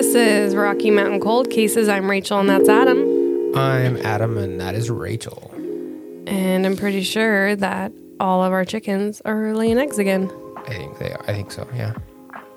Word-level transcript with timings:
This 0.00 0.14
is 0.14 0.56
Rocky 0.56 0.90
Mountain 0.90 1.20
Cold 1.20 1.50
Cases. 1.50 1.86
I'm 1.86 2.08
Rachel, 2.08 2.40
and 2.40 2.48
that's 2.48 2.70
Adam. 2.70 3.54
I'm 3.54 3.98
Adam, 3.98 4.38
and 4.38 4.58
that 4.58 4.74
is 4.74 4.88
Rachel. 4.88 5.52
And 6.26 6.64
I'm 6.64 6.74
pretty 6.74 7.02
sure 7.02 7.54
that 7.56 7.92
all 8.18 8.42
of 8.42 8.50
our 8.50 8.64
chickens 8.64 9.20
are 9.26 9.54
laying 9.54 9.76
eggs 9.76 9.98
again. 9.98 10.32
I 10.56 10.70
think 10.70 10.98
they. 10.98 11.12
Are. 11.12 11.20
I 11.24 11.34
think 11.34 11.52
so. 11.52 11.68
Yeah. 11.74 11.92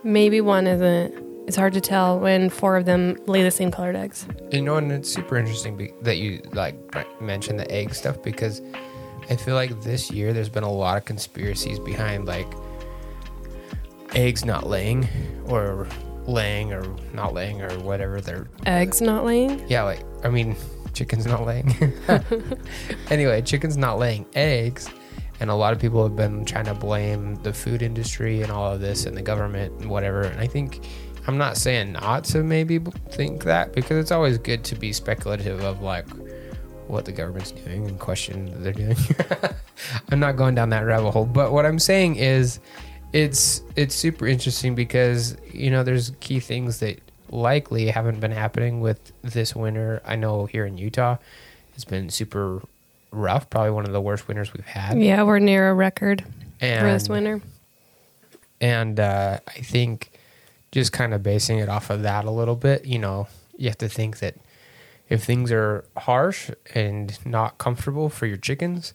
Maybe 0.04 0.40
one 0.40 0.68
isn't. 0.68 1.14
It's 1.46 1.58
hard 1.58 1.74
to 1.74 1.82
tell 1.82 2.18
when 2.18 2.50
four 2.50 2.78
of 2.78 2.86
them 2.86 3.18
lay 3.26 3.44
the 3.44 3.52
same 3.52 3.72
colored 3.72 3.98
eggs. 3.98 4.26
You 4.50 4.62
know, 4.62 4.78
and 4.78 4.90
it's 4.90 5.14
super 5.14 5.36
interesting 5.36 5.76
be- 5.76 5.94
that 6.02 6.20
you 6.20 6.42
like 6.54 6.78
mentioned 7.22 7.60
the 7.60 7.70
egg 7.70 7.94
stuff 7.94 8.24
because 8.24 8.62
I 9.30 9.36
feel 9.36 9.56
like 9.56 9.82
this 9.82 10.10
year 10.10 10.32
there's 10.32 10.48
been 10.48 10.64
a 10.64 10.72
lot 10.72 10.96
of 10.96 11.04
conspiracies 11.04 11.78
behind 11.78 12.26
like 12.26 12.48
eggs 14.16 14.46
not 14.46 14.66
laying 14.66 15.10
or 15.48 15.90
laying 16.26 16.72
or 16.74 16.84
not 17.14 17.34
laying 17.34 17.62
or 17.62 17.70
whatever 17.80 18.22
they're 18.22 18.48
Eggs 18.66 19.02
not 19.02 19.26
laying? 19.26 19.66
yeah 19.68 19.84
like 19.84 20.04
i 20.24 20.30
mean 20.30 20.56
chickens 20.94 21.26
not 21.26 21.46
laying 21.46 21.74
anyway 23.10 23.42
chickens 23.42 23.78
not 23.78 23.98
laying 23.98 24.26
eggs 24.36 24.90
and 25.40 25.50
a 25.50 25.56
lot 25.56 25.74
of 25.74 25.80
people 25.80 26.04
have 26.04 26.16
been 26.16 26.46
trying 26.46 26.66
to 26.66 26.74
blame 26.74 27.36
the 27.44 27.52
food 27.52 27.82
industry 27.82 28.42
and 28.42 28.52
all 28.52 28.72
of 28.72 28.80
this 28.80 29.06
and 29.06 29.18
the 29.18 29.22
government 29.22 29.74
and 29.82 29.90
whatever 29.90 30.22
and 30.22 30.40
i 30.40 30.48
think 30.48 30.86
i'm 31.28 31.38
not 31.38 31.58
saying 31.58 31.94
not 31.94 32.24
to 32.24 32.44
maybe 32.44 32.80
think 33.12 33.44
that 33.44 33.74
because 33.74 33.98
it's 33.98 34.12
always 34.12 34.38
good 34.38 34.64
to 34.64 34.76
be 34.76 34.94
speculative 34.94 35.62
of 35.64 35.82
like 35.82 36.06
what 36.88 37.06
the 37.06 37.12
government's 37.12 37.52
doing 37.52 37.88
and 37.88 38.00
question 38.00 38.46
that 38.46 38.64
they're 38.64 38.74
doing 38.74 38.98
i'm 40.12 40.20
not 40.20 40.36
going 40.36 40.54
down 40.54 40.70
that 40.70 40.82
rabbit 40.82 41.12
hole 41.12 41.26
but 41.26 41.52
what 41.52 41.66
i'm 41.66 41.80
saying 41.80 42.16
is 42.16 42.60
it's 43.14 43.62
it's 43.76 43.96
super 43.96 44.28
interesting 44.28 44.76
because 44.76 45.38
you 45.52 45.70
know 45.70 45.84
there's 45.84 46.12
key 46.20 46.40
things 46.40 46.80
that 46.80 47.00
likely 47.30 47.88
haven't 47.88 48.20
been 48.20 48.32
happening 48.32 48.82
with 48.82 49.14
this 49.22 49.56
winter. 49.56 50.02
I 50.06 50.16
know 50.16 50.46
here 50.46 50.66
in 50.66 50.78
Utah, 50.78 51.18
it's 51.76 51.86
been 51.86 52.10
super 52.10 52.62
rough. 53.12 53.50
Probably 53.50 53.72
one 53.72 53.86
of 53.86 53.94
the 53.94 54.02
worst 54.02 54.28
winters 54.28 54.54
we've 54.54 54.66
had. 54.66 55.00
Yeah, 55.00 55.24
we're 55.24 55.40
near 55.40 55.70
a 55.70 55.74
record 55.74 56.26
and, 56.60 56.82
for 56.82 56.92
this 56.92 57.08
winter. 57.08 57.42
And 58.60 59.00
uh, 59.00 59.40
I 59.48 59.60
think 59.62 60.12
just 60.72 60.92
kind 60.92 61.14
of 61.14 61.22
basing 61.22 61.60
it 61.60 61.70
off 61.70 61.90
of 61.90 62.02
that 62.02 62.26
a 62.26 62.32
little 62.32 62.56
bit, 62.56 62.86
you 62.86 62.98
know, 62.98 63.28
you 63.58 63.68
have 63.68 63.78
to 63.78 63.90
think 63.90 64.20
that 64.20 64.36
if 65.10 65.24
things 65.24 65.52
are 65.52 65.86
harsh 65.98 66.50
and 66.74 67.24
not 67.26 67.58
comfortable 67.60 68.10
for 68.10 68.26
your 68.26 68.38
chickens, 68.38 68.94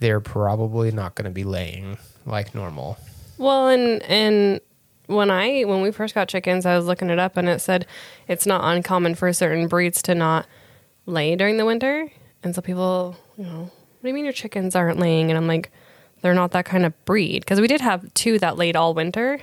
they're 0.00 0.20
probably 0.20 0.90
not 0.90 1.14
going 1.14 1.26
to 1.26 1.30
be 1.30 1.44
laying 1.44 1.98
like 2.26 2.54
normal. 2.54 2.98
Well, 3.38 3.68
and 3.68 4.02
and 4.04 4.60
when 5.06 5.30
I 5.30 5.62
when 5.62 5.82
we 5.82 5.90
first 5.90 6.14
got 6.14 6.28
chickens, 6.28 6.64
I 6.66 6.76
was 6.76 6.86
looking 6.86 7.10
it 7.10 7.18
up 7.18 7.36
and 7.36 7.48
it 7.48 7.60
said 7.60 7.86
it's 8.28 8.46
not 8.46 8.62
uncommon 8.64 9.14
for 9.14 9.32
certain 9.32 9.68
breeds 9.68 10.00
to 10.02 10.14
not 10.14 10.46
lay 11.06 11.36
during 11.36 11.56
the 11.56 11.64
winter. 11.66 12.10
And 12.42 12.54
so 12.54 12.62
people, 12.62 13.16
you 13.36 13.44
know, 13.44 13.60
what 13.60 14.02
do 14.02 14.08
you 14.08 14.14
mean 14.14 14.24
your 14.24 14.32
chickens 14.32 14.74
aren't 14.76 14.98
laying? 14.98 15.30
And 15.30 15.36
I'm 15.38 15.46
like, 15.46 15.70
they're 16.22 16.34
not 16.34 16.52
that 16.52 16.64
kind 16.64 16.86
of 16.86 17.04
breed 17.04 17.40
because 17.40 17.60
we 17.60 17.66
did 17.66 17.80
have 17.80 18.12
two 18.14 18.38
that 18.38 18.56
laid 18.56 18.76
all 18.76 18.94
winter, 18.94 19.40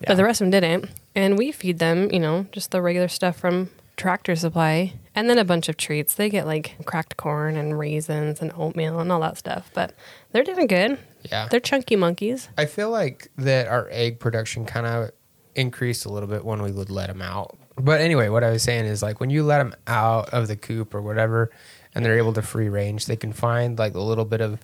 Yeah. 0.00 0.08
but 0.08 0.16
the 0.16 0.24
rest 0.24 0.40
of 0.40 0.46
them 0.46 0.50
didn't. 0.60 0.90
And 1.14 1.36
we 1.38 1.50
feed 1.52 1.78
them, 1.78 2.10
you 2.12 2.20
know, 2.20 2.46
just 2.52 2.70
the 2.70 2.80
regular 2.82 3.08
stuff 3.08 3.36
from 3.36 3.70
Tractor 3.96 4.36
Supply, 4.36 4.94
and 5.14 5.28
then 5.28 5.38
a 5.38 5.44
bunch 5.44 5.68
of 5.68 5.76
treats. 5.76 6.14
They 6.14 6.30
get 6.30 6.46
like 6.46 6.76
cracked 6.84 7.16
corn 7.16 7.56
and 7.56 7.76
raisins 7.78 8.40
and 8.40 8.52
oatmeal 8.56 9.00
and 9.00 9.10
all 9.10 9.18
that 9.20 9.36
stuff. 9.36 9.70
But 9.74 9.92
they're 10.30 10.44
doing 10.44 10.68
good. 10.68 10.98
Yeah. 11.30 11.48
They're 11.48 11.60
chunky 11.60 11.96
monkeys. 11.96 12.48
I 12.56 12.64
feel 12.66 12.90
like 12.90 13.30
that 13.36 13.68
our 13.68 13.88
egg 13.90 14.18
production 14.18 14.64
kind 14.64 14.86
of 14.86 15.10
increased 15.54 16.04
a 16.06 16.08
little 16.08 16.28
bit 16.28 16.44
when 16.44 16.62
we 16.62 16.72
would 16.72 16.90
let 16.90 17.08
them 17.08 17.20
out. 17.22 17.56
But 17.76 18.00
anyway, 18.00 18.28
what 18.28 18.42
I 18.44 18.50
was 18.50 18.62
saying 18.62 18.86
is 18.86 19.02
like 19.02 19.20
when 19.20 19.30
you 19.30 19.42
let 19.44 19.58
them 19.58 19.74
out 19.86 20.30
of 20.30 20.48
the 20.48 20.56
coop 20.56 20.94
or 20.94 21.02
whatever, 21.02 21.50
and 21.94 22.04
they're 22.04 22.18
able 22.18 22.32
to 22.34 22.42
free 22.42 22.68
range, 22.68 23.06
they 23.06 23.16
can 23.16 23.32
find 23.32 23.78
like 23.78 23.94
a 23.94 24.00
little 24.00 24.24
bit 24.24 24.40
of 24.40 24.58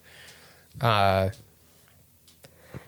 uh, 0.80 1.30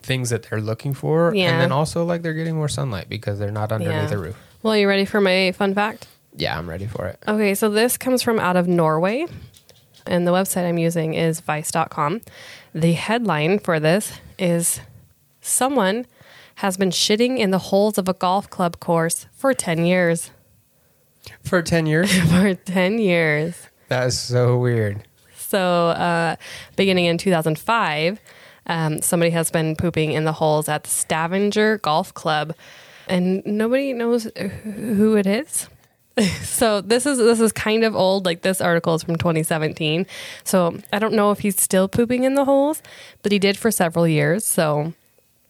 things 0.02 0.30
that 0.30 0.44
they're 0.44 0.60
looking 0.60 0.94
for, 0.94 1.34
Yeah. 1.34 1.52
and 1.52 1.60
then 1.60 1.72
also 1.72 2.04
like 2.04 2.22
they're 2.22 2.34
getting 2.34 2.56
more 2.56 2.68
sunlight 2.68 3.08
because 3.08 3.38
they're 3.38 3.50
not 3.52 3.72
underneath 3.72 3.94
Yeah. 4.02 4.06
the 4.06 4.18
roof. 4.18 4.36
Well, 4.62 4.76
you 4.76 4.88
ready 4.88 5.04
for 5.04 5.20
my 5.20 5.52
fun 5.52 5.74
fact? 5.74 6.06
Yeah, 6.34 6.58
I'm 6.58 6.68
ready 6.68 6.86
for 6.86 7.06
it. 7.06 7.22
Okay, 7.26 7.54
so 7.54 7.68
this 7.70 7.96
comes 7.96 8.22
from 8.22 8.38
out 8.38 8.56
of 8.56 8.68
Norway, 8.68 9.26
and 10.08 10.26
the 10.26 10.32
website 10.32 10.66
I'm 10.68 10.78
using 10.78 11.14
is 11.14 11.40
vice.com. 11.40 12.20
The 12.74 12.92
headline 12.92 13.58
for 13.58 13.80
this 13.80 14.20
is 14.38 14.80
Someone 15.46 16.06
has 16.56 16.76
been 16.76 16.90
shitting 16.90 17.38
in 17.38 17.52
the 17.52 17.58
holes 17.58 17.98
of 17.98 18.08
a 18.08 18.12
golf 18.14 18.50
club 18.50 18.80
course 18.80 19.26
for 19.32 19.54
10 19.54 19.86
years. 19.86 20.32
For 21.44 21.62
ten 21.62 21.86
years, 21.86 22.12
for 22.30 22.54
10 22.54 22.98
years. 22.98 23.68
that 23.88 24.08
is 24.08 24.18
so 24.18 24.58
weird. 24.58 25.06
So, 25.36 25.88
uh, 25.90 26.34
beginning 26.74 27.04
in 27.04 27.16
2005, 27.18 28.20
um, 28.66 29.00
somebody 29.02 29.30
has 29.30 29.52
been 29.52 29.76
pooping 29.76 30.12
in 30.12 30.24
the 30.24 30.32
holes 30.32 30.68
at 30.68 30.82
the 30.82 30.90
Stavanger 30.90 31.78
Golf 31.78 32.12
Club, 32.12 32.52
and 33.08 33.46
nobody 33.46 33.92
knows 33.92 34.24
who 34.34 35.16
it 35.16 35.28
is. 35.28 35.68
so 36.42 36.80
this 36.80 37.04
is 37.04 37.18
this 37.18 37.40
is 37.40 37.52
kind 37.52 37.84
of 37.84 37.94
old. 37.94 38.24
Like 38.24 38.42
this 38.42 38.60
article 38.60 38.94
is 38.94 39.02
from 39.02 39.16
2017. 39.16 40.06
So 40.44 40.78
I 40.92 40.98
don't 40.98 41.12
know 41.14 41.30
if 41.30 41.40
he's 41.40 41.60
still 41.60 41.88
pooping 41.88 42.24
in 42.24 42.34
the 42.34 42.44
holes, 42.44 42.82
but 43.22 43.32
he 43.32 43.38
did 43.38 43.56
for 43.58 43.70
several 43.70 44.08
years. 44.08 44.44
So 44.46 44.94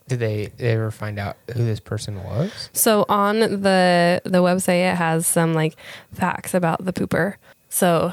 Did 0.08 0.18
they 0.18 0.50
ever 0.58 0.90
find 0.90 1.18
out 1.18 1.36
who 1.54 1.64
this 1.64 1.80
person 1.80 2.22
was? 2.24 2.68
So 2.72 3.04
on 3.08 3.38
the 3.40 4.20
the 4.24 4.42
website, 4.42 4.92
it 4.92 4.96
has 4.96 5.26
some 5.26 5.54
like 5.54 5.76
facts 6.12 6.52
about 6.54 6.84
the 6.84 6.92
pooper. 6.92 7.34
So, 7.68 8.12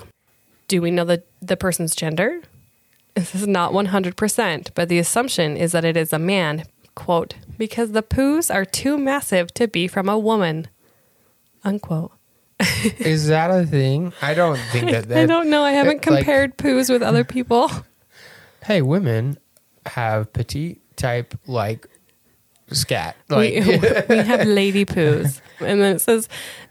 do 0.67 0.81
we 0.81 0.91
know 0.91 1.05
the 1.05 1.23
the 1.41 1.57
person's 1.57 1.95
gender? 1.95 2.41
This 3.15 3.33
is 3.33 3.47
not 3.47 3.73
one 3.73 3.87
hundred 3.87 4.15
percent, 4.15 4.71
but 4.75 4.89
the 4.89 4.99
assumption 4.99 5.57
is 5.57 5.71
that 5.71 5.85
it 5.85 5.97
is 5.97 6.13
a 6.13 6.19
man. 6.19 6.65
Quote: 6.95 7.35
Because 7.57 7.93
the 7.93 8.03
poos 8.03 8.53
are 8.53 8.65
too 8.65 8.97
massive 8.97 9.53
to 9.55 9.67
be 9.67 9.87
from 9.87 10.07
a 10.07 10.19
woman. 10.19 10.67
Unquote. 11.63 12.11
Is 12.99 13.27
that 13.27 13.49
a 13.51 13.65
thing? 13.65 14.13
I 14.21 14.33
don't 14.33 14.59
think 14.71 14.91
that. 14.91 15.07
that 15.09 15.17
I 15.23 15.25
don't 15.25 15.49
know. 15.49 15.63
I 15.63 15.71
haven't 15.71 16.05
like- 16.05 16.25
compared 16.25 16.57
poos 16.57 16.89
with 16.89 17.01
other 17.01 17.23
people. 17.23 17.69
hey, 18.65 18.81
women 18.81 19.37
have 19.85 20.31
petite 20.33 20.81
type 20.95 21.33
like 21.47 21.87
scat. 22.71 23.15
Like 23.29 23.53
we, 24.09 24.15
we 24.15 24.23
have 24.23 24.45
lady 24.47 24.85
poos. 24.85 25.41
And 25.59 25.81
then 25.81 25.95
it 25.95 25.99
says, 25.99 26.27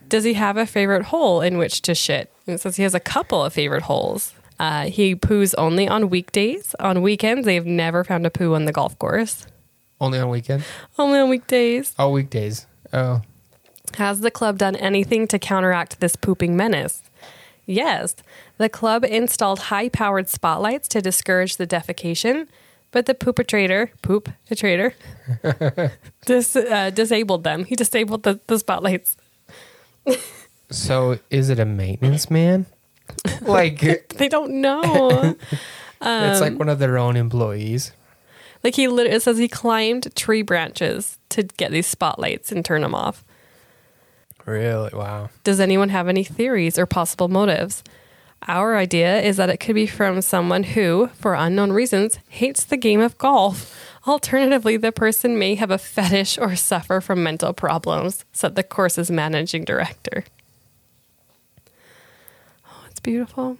Does 0.08 0.24
he 0.24 0.34
have 0.34 0.56
a 0.56 0.66
favorite 0.66 1.04
hole 1.04 1.40
in 1.40 1.58
which 1.58 1.82
to 1.82 1.94
shit? 1.94 2.32
And 2.46 2.54
it 2.54 2.60
says 2.60 2.76
he 2.76 2.82
has 2.82 2.94
a 2.94 3.00
couple 3.00 3.44
of 3.44 3.52
favorite 3.52 3.82
holes. 3.84 4.34
Uh, 4.58 4.84
he 4.86 5.14
poos 5.16 5.54
only 5.58 5.88
on 5.88 6.08
weekdays. 6.10 6.74
On 6.78 7.02
weekends, 7.02 7.46
they've 7.46 7.66
never 7.66 8.04
found 8.04 8.26
a 8.26 8.30
poo 8.30 8.54
on 8.54 8.64
the 8.64 8.72
golf 8.72 8.98
course. 8.98 9.46
only 10.00 10.18
on 10.18 10.28
weekends. 10.28 10.64
Only 10.98 11.18
on 11.18 11.28
weekdays. 11.28 11.94
Oh, 11.98 12.10
weekdays. 12.10 12.66
Oh, 12.92 13.22
Has 13.96 14.20
the 14.20 14.30
club 14.30 14.58
done 14.58 14.76
anything 14.76 15.26
to 15.28 15.38
counteract 15.38 16.00
this 16.00 16.16
pooping 16.16 16.56
menace? 16.56 17.02
Yes. 17.66 18.14
The 18.58 18.68
club 18.68 19.04
installed 19.04 19.60
high 19.60 19.88
powered 19.88 20.28
spotlights 20.28 20.88
to 20.88 21.00
discourage 21.02 21.56
the 21.56 21.66
defecation, 21.66 22.48
but 22.90 23.06
the 23.06 23.14
poopertrator, 23.14 23.90
poop 24.02 24.28
a 24.50 24.54
trader, 24.54 24.94
dis, 26.26 26.56
uh, 26.56 26.90
disabled 26.90 27.44
them. 27.44 27.64
He 27.64 27.76
disabled 27.76 28.22
the, 28.24 28.40
the 28.46 28.58
spotlights. 28.58 29.16
so 30.70 31.18
is 31.30 31.48
it 31.50 31.58
a 31.58 31.64
maintenance 31.64 32.30
man? 32.30 32.66
Like 33.42 33.80
They 34.16 34.28
don't 34.28 34.60
know. 34.60 35.36
It's 36.04 36.40
like 36.40 36.58
one 36.58 36.68
of 36.68 36.80
their 36.80 36.98
own 36.98 37.16
employees. 37.16 37.92
like 38.64 38.74
he 38.74 38.88
lit- 38.88 39.06
it 39.12 39.22
says 39.22 39.38
he 39.38 39.46
climbed 39.46 40.12
tree 40.16 40.42
branches 40.42 41.16
to 41.28 41.44
get 41.44 41.70
these 41.70 41.86
spotlights 41.86 42.50
and 42.50 42.64
turn 42.64 42.82
them 42.82 42.92
off. 42.94 43.22
Really? 44.44 44.90
Wow. 44.92 45.30
Does 45.44 45.60
anyone 45.60 45.90
have 45.90 46.08
any 46.08 46.24
theories 46.24 46.78
or 46.78 46.86
possible 46.86 47.28
motives? 47.28 47.82
Our 48.48 48.76
idea 48.76 49.20
is 49.20 49.36
that 49.36 49.50
it 49.50 49.58
could 49.58 49.76
be 49.76 49.86
from 49.86 50.20
someone 50.20 50.64
who, 50.64 51.10
for 51.14 51.34
unknown 51.34 51.72
reasons, 51.72 52.18
hates 52.28 52.64
the 52.64 52.76
game 52.76 53.00
of 53.00 53.16
golf. 53.18 53.72
Alternatively, 54.06 54.76
the 54.76 54.90
person 54.90 55.38
may 55.38 55.54
have 55.54 55.70
a 55.70 55.78
fetish 55.78 56.38
or 56.38 56.56
suffer 56.56 57.00
from 57.00 57.22
mental 57.22 57.52
problems, 57.52 58.24
said 58.32 58.56
the 58.56 58.64
course's 58.64 59.12
managing 59.12 59.64
director. 59.64 60.24
Oh, 62.66 62.84
it's 62.90 62.98
beautiful. 62.98 63.58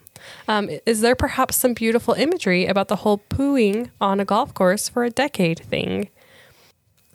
Um, 0.49 0.69
is 0.85 1.01
there 1.01 1.15
perhaps 1.15 1.57
some 1.57 1.75
beautiful 1.75 2.15
imagery 2.15 2.67
about 2.67 2.89
the 2.89 2.97
whole 2.97 3.19
pooing 3.31 3.91
on 4.01 4.19
a 4.19 4.25
golf 4.25 4.53
course 4.53 4.89
for 4.89 5.05
a 5.05 5.11
decade 5.11 5.61
thing? 5.61 6.09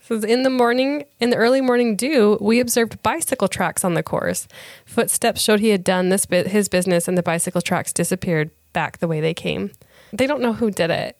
Says 0.08 0.24
in 0.24 0.44
the 0.44 0.50
morning, 0.50 1.06
in 1.20 1.30
the 1.30 1.36
early 1.36 1.62
morning 1.62 1.96
dew, 1.96 2.38
we 2.40 2.60
observed 2.60 3.02
bicycle 3.04 3.48
tracks 3.48 3.84
on 3.84 3.94
the 3.94 4.04
course. 4.04 4.48
Footsteps 4.86 5.42
showed 5.42 5.60
he 5.60 5.70
had 5.70 5.84
done 5.84 6.10
this 6.10 6.26
bit 6.26 6.48
his 6.48 6.70
business, 6.70 7.08
and 7.08 7.18
the 7.18 7.24
bicycle 7.24 7.62
tracks 7.62 7.92
disappeared 7.92 8.52
back 8.74 9.00
the 9.00 9.08
way 9.08 9.20
they 9.20 9.34
came. 9.34 9.72
They 10.14 10.28
don't 10.28 10.42
know 10.42 10.54
who 10.54 10.72
did 10.72 10.90
it. 10.90 11.18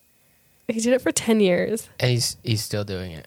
He 0.66 0.80
did 0.80 0.92
it 0.92 1.02
for 1.02 1.12
ten 1.12 1.40
years. 1.40 1.88
And 2.00 2.10
he's 2.10 2.36
he's 2.42 2.62
still 2.62 2.84
doing 2.84 3.12
it. 3.12 3.26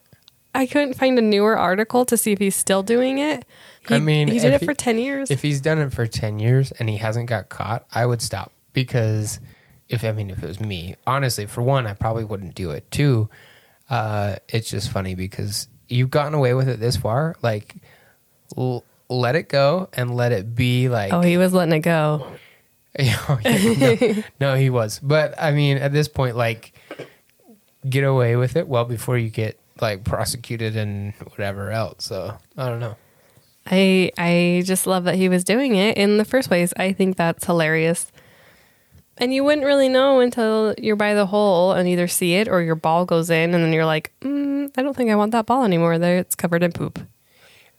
I 0.53 0.65
couldn't 0.65 0.95
find 0.95 1.17
a 1.17 1.21
newer 1.21 1.57
article 1.57 2.05
to 2.05 2.17
see 2.17 2.33
if 2.33 2.39
he's 2.39 2.55
still 2.55 2.83
doing 2.83 3.19
it. 3.19 3.45
He, 3.87 3.95
I 3.95 3.99
mean, 3.99 4.27
he 4.27 4.39
did 4.39 4.53
it 4.53 4.59
for 4.59 4.71
he- 4.71 4.75
10 4.75 4.97
years. 4.97 5.31
If 5.31 5.41
he's 5.41 5.61
done 5.61 5.79
it 5.79 5.93
for 5.93 6.05
10 6.05 6.39
years 6.39 6.71
and 6.73 6.89
he 6.89 6.97
hasn't 6.97 7.29
got 7.29 7.47
caught, 7.49 7.85
I 7.93 8.05
would 8.05 8.21
stop 8.21 8.51
because 8.73 9.39
if 9.87 10.03
I 10.03 10.11
mean 10.11 10.29
if 10.29 10.43
it 10.43 10.47
was 10.47 10.59
me, 10.59 10.95
honestly, 11.07 11.45
for 11.45 11.61
one, 11.61 11.87
I 11.87 11.93
probably 11.93 12.25
wouldn't 12.25 12.53
do 12.53 12.71
it. 12.71 12.89
Two, 12.91 13.29
uh, 13.91 14.37
it's 14.49 14.69
just 14.71 14.89
funny 14.89 15.13
because 15.13 15.67
you've 15.89 16.09
gotten 16.09 16.33
away 16.33 16.53
with 16.55 16.67
it 16.69 16.79
this 16.79 16.95
far. 16.97 17.35
Like, 17.43 17.75
l- 18.57 18.83
let 19.09 19.35
it 19.35 19.49
go 19.49 19.89
and 19.93 20.15
let 20.15 20.31
it 20.31 20.55
be 20.55 20.87
like. 20.89 21.13
oh, 21.13 21.21
he 21.21 21.37
was 21.37 21.53
letting 21.53 21.73
it 21.75 21.79
go. 21.81 22.25
Oh, 22.99 23.39
yeah, 23.45 23.95
no, 24.11 24.23
no, 24.41 24.55
he 24.55 24.69
was. 24.69 24.99
But 25.01 25.33
I 25.41 25.51
mean, 25.51 25.77
at 25.77 25.93
this 25.93 26.09
point, 26.09 26.35
like, 26.35 26.73
get 27.89 28.03
away 28.03 28.35
with 28.35 28.57
it 28.57 28.67
well 28.67 28.83
before 28.83 29.17
you 29.17 29.29
get 29.29 29.57
like 29.79 30.03
prosecuted 30.03 30.75
and 30.75 31.13
whatever 31.29 31.71
else. 31.71 32.03
So 32.03 32.37
I 32.57 32.67
don't 32.67 32.81
know. 32.81 32.97
I 33.65 34.11
I 34.17 34.63
just 34.65 34.87
love 34.87 35.05
that 35.05 35.15
he 35.15 35.29
was 35.29 35.45
doing 35.45 35.75
it 35.75 35.95
in 35.95 36.17
the 36.17 36.25
first 36.25 36.49
place. 36.49 36.73
I 36.75 36.91
think 36.91 37.15
that's 37.15 37.45
hilarious. 37.45 38.11
And 39.21 39.31
you 39.31 39.43
wouldn't 39.43 39.67
really 39.67 39.87
know 39.87 40.19
until 40.19 40.73
you're 40.79 40.95
by 40.95 41.13
the 41.13 41.27
hole 41.27 41.73
and 41.73 41.87
either 41.87 42.07
see 42.07 42.33
it 42.33 42.47
or 42.47 42.61
your 42.61 42.75
ball 42.75 43.05
goes 43.05 43.29
in, 43.29 43.53
and 43.53 43.63
then 43.63 43.71
you're 43.71 43.85
like, 43.85 44.11
mm, 44.21 44.71
I 44.75 44.81
don't 44.81 44.97
think 44.97 45.11
I 45.11 45.15
want 45.15 45.31
that 45.33 45.45
ball 45.45 45.63
anymore. 45.63 45.99
There, 45.99 46.17
it's 46.17 46.33
covered 46.35 46.63
in 46.63 46.71
poop. 46.71 46.99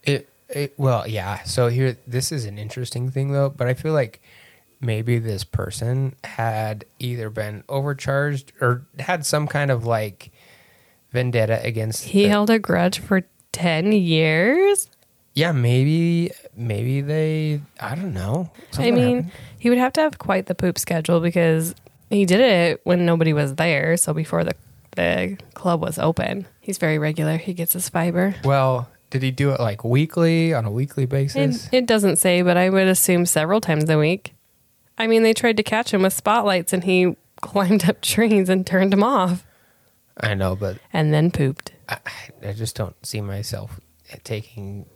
It, 0.05 0.29
it 0.49 0.73
well, 0.77 1.07
yeah. 1.07 1.43
So 1.43 1.67
here, 1.67 1.99
this 2.07 2.31
is 2.31 2.45
an 2.45 2.59
interesting 2.59 3.11
thing 3.11 3.33
though, 3.33 3.51
but 3.51 3.67
I 3.67 3.75
feel 3.75 3.93
like 3.93 4.23
maybe 4.81 5.19
this 5.19 5.43
person 5.43 6.15
had 6.23 6.85
either 7.01 7.29
been 7.29 7.65
overcharged 7.69 8.53
or 8.61 8.87
had 9.01 9.27
some 9.27 9.49
kind 9.49 9.73
of 9.73 9.85
like 9.85 10.31
vendetta 11.11 11.61
against. 11.65 12.05
He 12.05 12.23
the- 12.23 12.29
held 12.29 12.51
a 12.51 12.61
grudge 12.61 13.01
for 13.01 13.25
ten 13.51 13.91
years. 13.91 14.89
Yeah, 15.35 15.53
maybe, 15.53 16.31
maybe 16.57 17.01
they. 17.01 17.61
I 17.81 17.95
don't 17.95 18.15
know. 18.15 18.51
I 18.79 18.91
mean, 18.91 19.17
happened. 19.17 19.33
he 19.59 19.69
would 19.69 19.79
have 19.79 19.93
to 19.95 20.01
have 20.01 20.19
quite 20.19 20.47
the 20.47 20.55
poop 20.55 20.79
schedule 20.79 21.21
because 21.21 21.75
he 22.11 22.25
did 22.25 22.41
it 22.41 22.81
when 22.85 23.07
nobody 23.07 23.33
was 23.33 23.55
there. 23.55 23.97
So 23.97 24.13
before 24.13 24.45
the 24.45 24.55
the 24.95 25.39
club 25.55 25.81
was 25.81 25.99
open, 25.99 26.47
he's 26.61 26.79
very 26.79 26.99
regular. 26.99 27.39
He 27.39 27.55
gets 27.55 27.73
his 27.73 27.89
fiber. 27.89 28.35
well, 28.45 28.91
did 29.11 29.23
he 29.23 29.31
do 29.31 29.51
it 29.51 29.61
like 29.61 29.85
weekly 29.85 30.53
on 30.53 30.65
a 30.65 30.71
weekly 30.71 31.07
basis? 31.07 31.67
It, 31.67 31.79
it 31.79 31.87
doesn't 31.87 32.17
say, 32.17 32.43
but 32.43 32.57
I 32.57 32.69
would 32.69 32.89
assume 32.89 33.27
several 33.27 33.61
times 33.61 33.89
a 33.89 33.99
week. 33.99 34.35
I 34.99 35.07
mean, 35.07 35.23
they 35.23 35.33
tried 35.33 35.57
to 35.57 35.63
catch 35.63 35.93
him 35.95 36.03
with 36.03 36.13
spotlights 36.13 36.73
and 36.73 36.85
he 36.85 37.17
climbed 37.41 37.89
up 37.89 38.01
trees 38.03 38.49
and 38.49 38.67
turned 38.67 38.93
them 38.93 39.03
off 39.03 39.45
I 40.17 40.35
know, 40.35 40.57
but 40.57 40.79
and 40.93 41.13
then 41.13 41.31
pooped. 41.31 41.73
I, 41.89 41.99
I 42.47 42.53
just 42.53 42.77
don't 42.77 42.95
see 43.05 43.21
myself 43.21 43.81
taking 44.25 44.87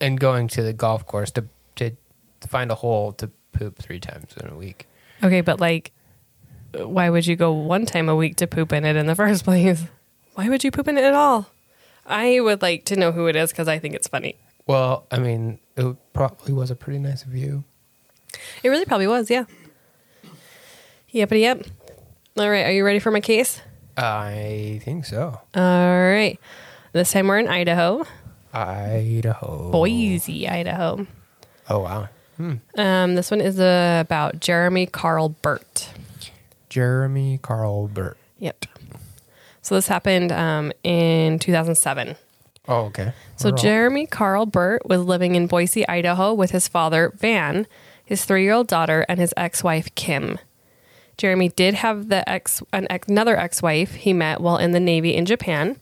and 0.00 0.18
going 0.18 0.48
to 0.48 0.62
the 0.62 0.72
golf 0.72 1.06
course 1.06 1.30
to 1.32 1.44
to 1.76 2.48
find 2.48 2.70
a 2.70 2.74
hole 2.74 3.12
to 3.12 3.30
poop 3.52 3.78
three 3.78 4.00
times 4.00 4.34
in 4.42 4.48
a 4.48 4.56
week. 4.56 4.86
Okay, 5.22 5.40
but 5.40 5.60
like, 5.60 5.92
why 6.74 7.08
would 7.08 7.26
you 7.26 7.36
go 7.36 7.52
one 7.52 7.86
time 7.86 8.08
a 8.08 8.16
week 8.16 8.36
to 8.36 8.46
poop 8.46 8.72
in 8.72 8.84
it 8.84 8.96
in 8.96 9.06
the 9.06 9.14
first 9.22 9.44
place? 9.44 9.84
Why 10.34 10.48
would 10.48 10.64
you 10.64 10.70
poop 10.70 10.88
in 10.88 10.98
it 10.98 11.04
at 11.04 11.14
all? 11.14 11.46
I 12.04 12.40
would 12.40 12.62
like 12.62 12.84
to 12.86 12.96
know 12.96 13.12
who 13.12 13.28
it 13.28 13.36
is 13.36 13.52
because 13.52 13.68
I 13.68 13.78
think 13.78 13.94
it's 13.94 14.08
funny. 14.08 14.36
Well, 14.66 15.06
I 15.10 15.18
mean, 15.18 15.60
it 15.76 15.96
probably 16.12 16.52
was 16.52 16.70
a 16.70 16.74
pretty 16.74 16.98
nice 16.98 17.22
view. 17.22 17.64
It 18.62 18.68
really 18.68 18.84
probably 18.84 19.06
was, 19.06 19.30
yeah. 19.30 19.44
Yep, 21.10 21.32
yep. 21.32 21.66
All 22.38 22.50
right, 22.50 22.66
are 22.66 22.72
you 22.72 22.84
ready 22.84 22.98
for 22.98 23.10
my 23.10 23.20
case? 23.20 23.60
I 23.96 24.80
think 24.84 25.04
so. 25.04 25.40
All 25.54 25.62
right. 25.62 26.38
This 26.92 27.12
time 27.12 27.28
we're 27.28 27.38
in 27.38 27.48
Idaho, 27.48 28.04
Idaho. 28.52 29.70
Boise, 29.70 30.48
Idaho. 30.48 31.06
Oh 31.68 31.78
wow. 31.80 32.08
Um, 32.76 33.14
this 33.14 33.30
one 33.30 33.40
is 33.40 33.60
uh, 33.60 34.02
about 34.04 34.40
Jeramy 34.40 34.90
Carl 34.90 35.28
Burt. 35.28 35.90
Jeramy 36.68 37.40
Carl 37.40 37.88
Burt. 37.88 38.16
Yep. 38.38 38.66
So 39.60 39.76
this 39.76 39.86
happened 39.86 40.32
um, 40.32 40.72
in 40.82 41.38
2007. 41.38 42.16
Oh, 42.68 42.86
okay. 42.86 43.12
So 43.36 43.50
We're 43.50 43.56
Jeramy 43.56 44.10
Carl 44.10 44.46
Burt 44.46 44.88
was 44.88 45.00
living 45.02 45.34
in 45.34 45.46
Boise, 45.46 45.86
Idaho 45.88 46.32
with 46.32 46.50
his 46.50 46.68
father, 46.68 47.12
Van, 47.16 47.66
his 48.04 48.24
three-year-old 48.24 48.66
daughter, 48.66 49.06
and 49.08 49.20
his 49.20 49.32
ex-wife, 49.36 49.94
Kim. 49.94 50.38
Jeramy 51.18 51.54
did 51.54 51.74
have 51.74 52.08
the 52.08 52.28
ex 52.28 52.62
an 52.72 52.86
ex, 52.90 53.06
another 53.06 53.36
ex-wife 53.36 53.94
he 53.94 54.12
met 54.12 54.40
while 54.40 54.56
in 54.56 54.72
the 54.72 54.80
Navy 54.80 55.14
in 55.14 55.26
Japan. 55.26 55.76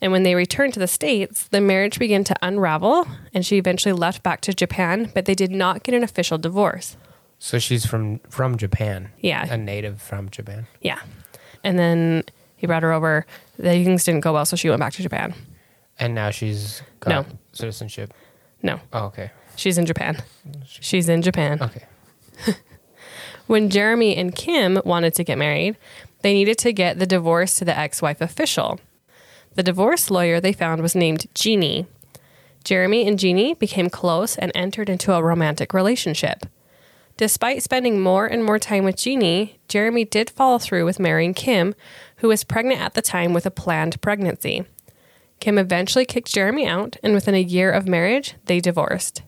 And 0.00 0.12
when 0.12 0.22
they 0.22 0.34
returned 0.34 0.74
to 0.74 0.80
the 0.80 0.86
States, 0.86 1.48
the 1.48 1.60
marriage 1.60 1.98
began 1.98 2.22
to 2.24 2.36
unravel, 2.40 3.06
and 3.34 3.44
she 3.44 3.56
eventually 3.58 3.92
left 3.92 4.22
back 4.22 4.40
to 4.42 4.52
Japan, 4.54 5.10
but 5.14 5.24
they 5.24 5.34
did 5.34 5.50
not 5.50 5.82
get 5.82 5.94
an 5.94 6.04
official 6.04 6.38
divorce. 6.38 6.96
So 7.40 7.58
she's 7.58 7.84
from 7.86 8.18
from 8.30 8.56
Japan. 8.56 9.10
Yeah. 9.20 9.46
A 9.52 9.56
native 9.56 10.00
from 10.02 10.28
Japan. 10.30 10.66
Yeah. 10.80 11.00
And 11.64 11.78
then 11.78 12.22
he 12.56 12.66
brought 12.66 12.82
her 12.82 12.92
over. 12.92 13.26
The 13.56 13.62
things 13.84 14.04
didn't 14.04 14.20
go 14.20 14.32
well, 14.32 14.44
so 14.44 14.56
she 14.56 14.68
went 14.68 14.80
back 14.80 14.92
to 14.94 15.02
Japan. 15.02 15.34
And 15.98 16.14
now 16.14 16.30
she's 16.30 16.82
got 17.00 17.10
No. 17.10 17.36
citizenship. 17.52 18.12
No, 18.62 18.80
Oh, 18.92 19.06
okay. 19.06 19.30
she's 19.56 19.78
in 19.78 19.86
Japan. 19.86 20.16
She's 20.66 21.08
in 21.08 21.22
Japan. 21.22 21.60
Okay. 21.62 21.84
When 23.46 23.70
Jeramy 23.70 24.16
and 24.18 24.34
Kim 24.34 24.80
wanted 24.84 25.14
to 25.14 25.24
get 25.24 25.38
married, 25.38 25.76
they 26.20 26.34
needed 26.34 26.58
to 26.58 26.72
get 26.72 26.98
the 26.98 27.06
divorce 27.06 27.56
to 27.58 27.64
the 27.64 27.76
ex 27.76 28.02
wife 28.02 28.20
official. 28.20 28.78
The 29.58 29.64
divorce 29.64 30.08
lawyer 30.08 30.38
they 30.38 30.52
found 30.52 30.82
was 30.82 30.94
named 30.94 31.26
Jeannie. 31.34 31.88
Jeramy 32.64 33.08
and 33.08 33.18
Jeannie 33.18 33.54
became 33.54 33.90
close 33.90 34.36
and 34.38 34.52
entered 34.54 34.88
into 34.88 35.12
a 35.12 35.20
romantic 35.20 35.74
relationship. 35.74 36.46
Despite 37.16 37.64
spending 37.64 38.00
more 38.00 38.24
and 38.24 38.44
more 38.44 38.60
time 38.60 38.84
with 38.84 38.96
Jeannie, 38.96 39.58
Jeramy 39.68 40.08
did 40.08 40.30
follow 40.30 40.58
through 40.58 40.84
with 40.84 41.00
marrying 41.00 41.34
Kim, 41.34 41.74
who 42.18 42.28
was 42.28 42.44
pregnant 42.44 42.80
at 42.80 42.94
the 42.94 43.02
time 43.02 43.32
with 43.32 43.46
a 43.46 43.50
planned 43.50 44.00
pregnancy. 44.00 44.64
Kim 45.40 45.58
eventually 45.58 46.04
kicked 46.04 46.32
Jeramy 46.32 46.64
out, 46.64 46.96
and 47.02 47.12
within 47.12 47.34
a 47.34 47.42
year 47.42 47.72
of 47.72 47.88
marriage, 47.88 48.36
they 48.44 48.60
divorced. 48.60 49.22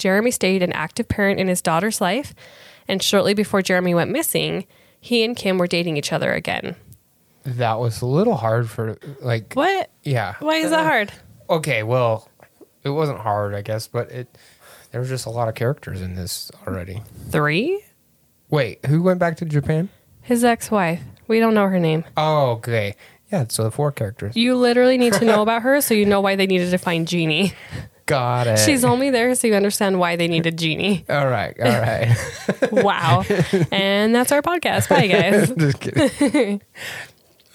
Jeramy 0.00 0.32
stayed 0.32 0.64
an 0.64 0.72
active 0.72 1.06
parent 1.06 1.38
in 1.38 1.46
his 1.46 1.62
daughter's 1.62 2.00
life, 2.00 2.34
and 2.88 3.00
shortly 3.00 3.34
before 3.34 3.62
Jeramy 3.62 3.94
went 3.94 4.10
missing, 4.10 4.66
he 5.00 5.22
and 5.22 5.36
Kim 5.36 5.58
were 5.58 5.68
dating 5.68 5.96
each 5.96 6.12
other 6.12 6.32
again. 6.32 6.74
That 7.46 7.78
was 7.78 8.02
a 8.02 8.06
little 8.06 8.34
hard 8.34 8.68
for 8.68 8.98
like. 9.20 9.54
What? 9.54 9.90
Yeah. 10.02 10.34
Why 10.40 10.56
is 10.56 10.70
that 10.70 10.80
uh, 10.80 10.84
hard? 10.84 11.12
Okay, 11.48 11.82
well, 11.84 12.28
it 12.82 12.90
wasn't 12.90 13.20
hard, 13.20 13.54
I 13.54 13.62
guess, 13.62 13.86
but 13.86 14.10
it 14.10 14.36
there 14.90 15.00
was 15.00 15.08
just 15.08 15.26
a 15.26 15.30
lot 15.30 15.48
of 15.48 15.54
characters 15.54 16.00
in 16.00 16.14
this 16.14 16.50
already. 16.66 17.02
Three? 17.30 17.82
Wait, 18.48 18.84
who 18.86 19.02
went 19.02 19.18
back 19.18 19.36
to 19.38 19.44
Japan? 19.44 19.88
His 20.22 20.44
ex 20.44 20.70
wife. 20.70 21.02
We 21.28 21.40
don't 21.40 21.54
know 21.54 21.66
her 21.66 21.78
name. 21.78 22.04
Oh, 22.16 22.50
okay. 22.52 22.96
Yeah, 23.32 23.46
so 23.48 23.64
the 23.64 23.70
four 23.70 23.90
characters. 23.92 24.36
You 24.36 24.54
literally 24.56 24.98
need 24.98 25.12
to 25.14 25.24
know 25.24 25.42
about 25.42 25.62
her 25.62 25.80
so 25.80 25.94
you 25.94 26.04
know 26.06 26.20
why 26.20 26.36
they 26.36 26.46
needed 26.46 26.70
to 26.70 26.78
find 26.78 27.06
Jeannie. 27.08 27.52
Got 28.06 28.46
it. 28.46 28.58
She's 28.60 28.84
only 28.84 29.10
there 29.10 29.34
so 29.34 29.48
you 29.48 29.54
understand 29.54 29.98
why 29.98 30.14
they 30.14 30.28
needed 30.28 30.56
Jeannie. 30.56 31.04
all 31.08 31.26
right, 31.26 31.54
all 31.60 31.66
right. 31.66 32.16
Wow. 32.72 33.24
and 33.72 34.14
that's 34.14 34.30
our 34.32 34.42
podcast. 34.42 34.88
Bye, 34.88 35.08
guys. 35.08 35.50
just 35.50 35.80
kidding. 35.80 36.62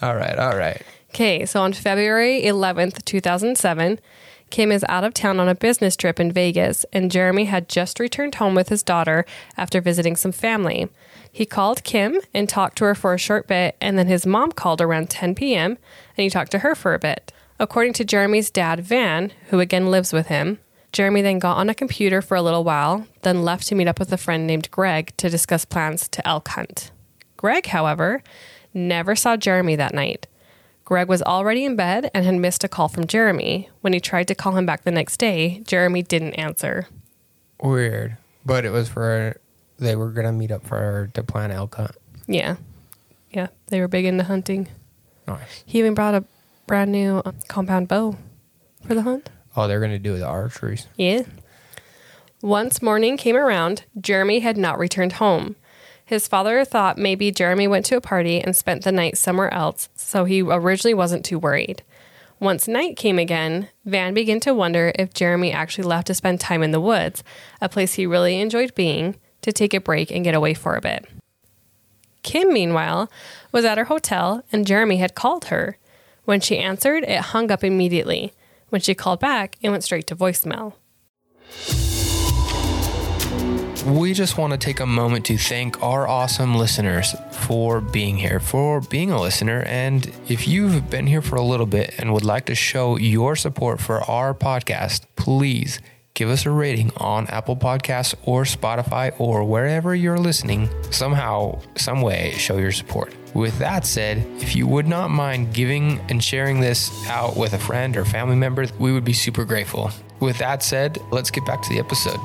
All 0.01 0.15
right, 0.15 0.38
all 0.38 0.58
right. 0.58 0.81
Okay, 1.10 1.46
so 1.46 1.62
on 1.62 1.74
February 1.74 2.41
11th, 2.43 3.03
2007, 3.05 4.00
Kim 4.50 4.72
is 4.72 4.86
out 4.89 5.03
of 5.03 5.13
town 5.13 5.39
on 5.39 5.48
a 5.48 5.55
business 5.55 5.96
trip 5.96 6.20
in 6.20 6.31
Vegas, 6.31 6.86
and 6.91 7.12
Jeramy 7.12 7.46
had 7.46 7.70
just 7.70 8.00
returned 8.00 8.36
home 8.36 8.55
with 8.55 8.70
his 8.70 8.84
daughter 8.84 9.25
after 9.58 9.79
visiting 9.79 10.15
some 10.15 10.31
family. 10.31 10.89
He 11.31 11.46
called 11.46 11.84
Kim 11.84 12.20
and 12.34 12.50
talked 12.50 12.77
to 12.79 12.86
her 12.86 12.96
for 12.96 13.13
a 13.13 13.20
short 13.20 13.48
bit, 13.48 13.75
and 13.79 13.98
then 13.98 14.08
his 14.08 14.25
mom 14.25 14.51
called 14.51 14.81
around 14.81 15.10
10 15.10 15.36
p.m., 15.36 15.72
and 16.17 16.24
he 16.24 16.29
talked 16.29 16.51
to 16.51 16.60
her 16.60 16.75
for 16.75 16.93
a 16.93 17.00
bit. 17.00 17.31
According 17.60 17.93
to 17.93 18.05
Jeramy's 18.05 18.50
dad, 18.50 18.81
Van, 18.81 19.31
who 19.50 19.60
again 19.60 19.91
lives 19.91 20.12
with 20.12 20.27
him, 20.27 20.60
Jeramy 20.91 21.22
then 21.22 21.39
got 21.39 21.58
on 21.58 21.70
a 21.70 21.75
computer 21.75 22.22
for 22.22 22.36
a 22.36 22.41
little 22.41 22.63
while, 22.63 23.08
then 23.22 23.43
left 23.43 23.67
to 23.67 23.75
meet 23.75 23.88
up 23.88 24.00
with 24.00 24.12
a 24.12 24.17
friend 24.17 24.46
named 24.46 24.72
Greg 24.72 25.15
to 25.17 25.29
discuss 25.29 25.63
plans 25.63 26.10
to 26.10 26.27
elk 26.27 26.50
hunt. 26.50 26.91
Greg, 27.38 27.67
however, 27.67 28.22
never 28.73 29.15
saw 29.15 29.35
Jeramy 29.37 29.77
that 29.77 29.93
night. 29.93 30.27
Greg 30.83 31.07
was 31.07 31.21
already 31.21 31.63
in 31.63 31.75
bed 31.75 32.11
and 32.13 32.25
had 32.25 32.35
missed 32.35 32.63
a 32.63 32.67
call 32.67 32.89
from 32.89 33.05
Jeramy. 33.05 33.69
When 33.81 33.93
he 33.93 33.99
tried 33.99 34.27
to 34.27 34.35
call 34.35 34.57
him 34.57 34.65
back 34.65 34.83
the 34.83 34.91
next 34.91 35.17
day, 35.17 35.61
Jeramy 35.63 36.07
didn't 36.07 36.33
answer. 36.33 36.87
Weird, 37.61 38.17
but 38.45 38.65
it 38.65 38.71
was 38.71 38.89
for 38.89 39.39
they 39.77 39.95
were 39.95 40.11
gonna 40.11 40.31
meet 40.31 40.51
up 40.51 40.65
for 40.65 41.09
to 41.13 41.23
plan 41.23 41.51
elk 41.51 41.75
hunt. 41.75 41.95
Yeah. 42.27 42.57
Yeah, 43.31 43.47
they 43.67 43.79
were 43.79 43.87
big 43.87 44.05
into 44.05 44.23
hunting. 44.25 44.67
Nice. 45.27 45.63
He 45.65 45.79
even 45.79 45.93
brought 45.93 46.15
a 46.15 46.25
brand 46.67 46.91
new 46.91 47.21
uh, 47.23 47.31
compound 47.47 47.87
bow 47.87 48.17
for 48.85 48.93
the 48.93 49.03
hunt. 49.03 49.29
Oh, 49.55 49.67
they're 49.67 49.79
gonna 49.79 49.99
do 49.99 50.17
the 50.17 50.25
archeries. 50.25 50.87
Yeah. 50.97 51.23
Once 52.41 52.81
morning 52.81 53.17
came 53.17 53.35
around, 53.35 53.85
Jeramy 53.99 54.41
had 54.41 54.57
not 54.57 54.79
returned 54.79 55.13
home. 55.13 55.55
His 56.12 56.27
father 56.27 56.65
thought 56.65 56.98
maybe 56.98 57.32
Jeramy 57.32 57.70
went 57.70 57.86
to 57.86 57.96
a 57.96 58.01
party 58.01 58.41
and 58.41 58.53
spent 58.53 58.84
the 58.84 58.91
night 58.91 59.18
somewhere 59.18 59.53
else, 59.53 59.88
so 59.96 60.25
he 60.25 60.41
originally 60.41 60.94
wasn't 60.94 61.24
too 61.24 61.39
worried. 61.39 61.84
Once 62.38 62.68
night 62.68 62.98
came 62.98 63.18
again, 63.18 63.70
Van 63.86 64.13
began 64.13 64.41
to 64.41 64.53
wonder 64.53 64.91
if 64.96 65.13
Jeramy 65.13 65.53
actually 65.53 65.86
left 65.86 66.08
to 66.08 66.13
spend 66.13 66.41
time 66.41 66.63
in 66.63 66.72
the 66.72 66.82
woods, 66.82 67.24
a 67.62 67.70
place 67.70 67.94
he 67.94 68.06
really 68.06 68.41
enjoyed 68.41 68.75
being, 68.75 69.15
to 69.41 69.53
take 69.53 69.74
a 69.74 69.80
break 69.80 70.12
and 70.12 70.25
get 70.25 70.36
away 70.36 70.53
for 70.53 70.75
a 70.75 70.82
bit. 70.82 71.06
Kim, 72.24 72.51
meanwhile, 72.51 73.10
was 73.53 73.63
at 73.63 73.77
her 73.77 73.86
hotel 73.86 74.44
and 74.51 74.65
Jeramy 74.65 75.00
had 75.00 75.15
called 75.15 75.46
her. 75.46 75.77
When 76.25 76.41
she 76.41 76.58
answered, 76.58 77.06
it 77.06 77.22
hung 77.22 77.50
up 77.51 77.63
immediately. 77.63 78.34
When 78.68 78.82
she 78.82 78.96
called 78.96 79.22
back, 79.22 79.56
it 79.62 79.70
went 79.70 79.86
straight 79.86 80.08
to 80.08 80.15
voicemail. 80.18 80.74
We 83.85 84.13
just 84.13 84.38
want 84.38 84.51
to 84.51 84.59
take 84.59 84.79
a 84.79 84.85
moment 84.85 85.25
to 85.25 85.38
thank 85.38 85.81
our 85.81 86.07
awesome 86.07 86.53
listeners 86.53 87.15
for 87.31 87.81
being 87.81 88.15
here, 88.15 88.39
for 88.39 88.79
being 88.79 89.09
a 89.09 89.19
listener. 89.19 89.63
And 89.65 90.11
if 90.27 90.47
you've 90.47 90.89
been 90.91 91.07
here 91.07 91.21
for 91.23 91.35
a 91.35 91.41
little 91.41 91.65
bit 91.65 91.95
and 91.97 92.13
would 92.13 92.23
like 92.23 92.45
to 92.45 92.55
show 92.55 92.97
your 92.97 93.35
support 93.35 93.79
for 93.81 94.01
our 94.03 94.35
podcast, 94.35 95.05
please 95.15 95.79
give 96.13 96.29
us 96.29 96.45
a 96.45 96.51
rating 96.51 96.91
on 96.97 97.25
Apple 97.27 97.55
Podcasts 97.55 98.13
or 98.23 98.43
Spotify 98.43 99.19
or 99.19 99.43
wherever 99.43 99.95
you're 99.95 100.19
listening. 100.19 100.69
Somehow, 100.91 101.59
some 101.75 102.03
way, 102.03 102.33
show 102.38 102.57
your 102.57 102.71
support. 102.71 103.15
With 103.33 103.57
that 103.57 103.88
said, 103.88 104.19
if 104.41 104.55
you 104.55 104.67
would 104.67 104.88
not 104.88 105.09
mind 105.09 105.55
giving 105.55 106.00
and 106.09 106.23
sharing 106.23 106.59
this 106.59 106.91
out 107.07 107.35
with 107.35 107.53
a 107.53 107.59
friend 107.59 107.97
or 107.97 108.05
family 108.05 108.35
member, 108.35 108.67
we 108.77 108.91
would 108.91 109.05
be 109.05 109.13
super 109.13 109.43
grateful. 109.43 109.89
With 110.19 110.38
that 110.38 110.61
said, 110.61 111.00
let's 111.09 111.31
get 111.31 111.45
back 111.47 111.63
to 111.63 111.69
the 111.69 111.79
episode. 111.79 112.19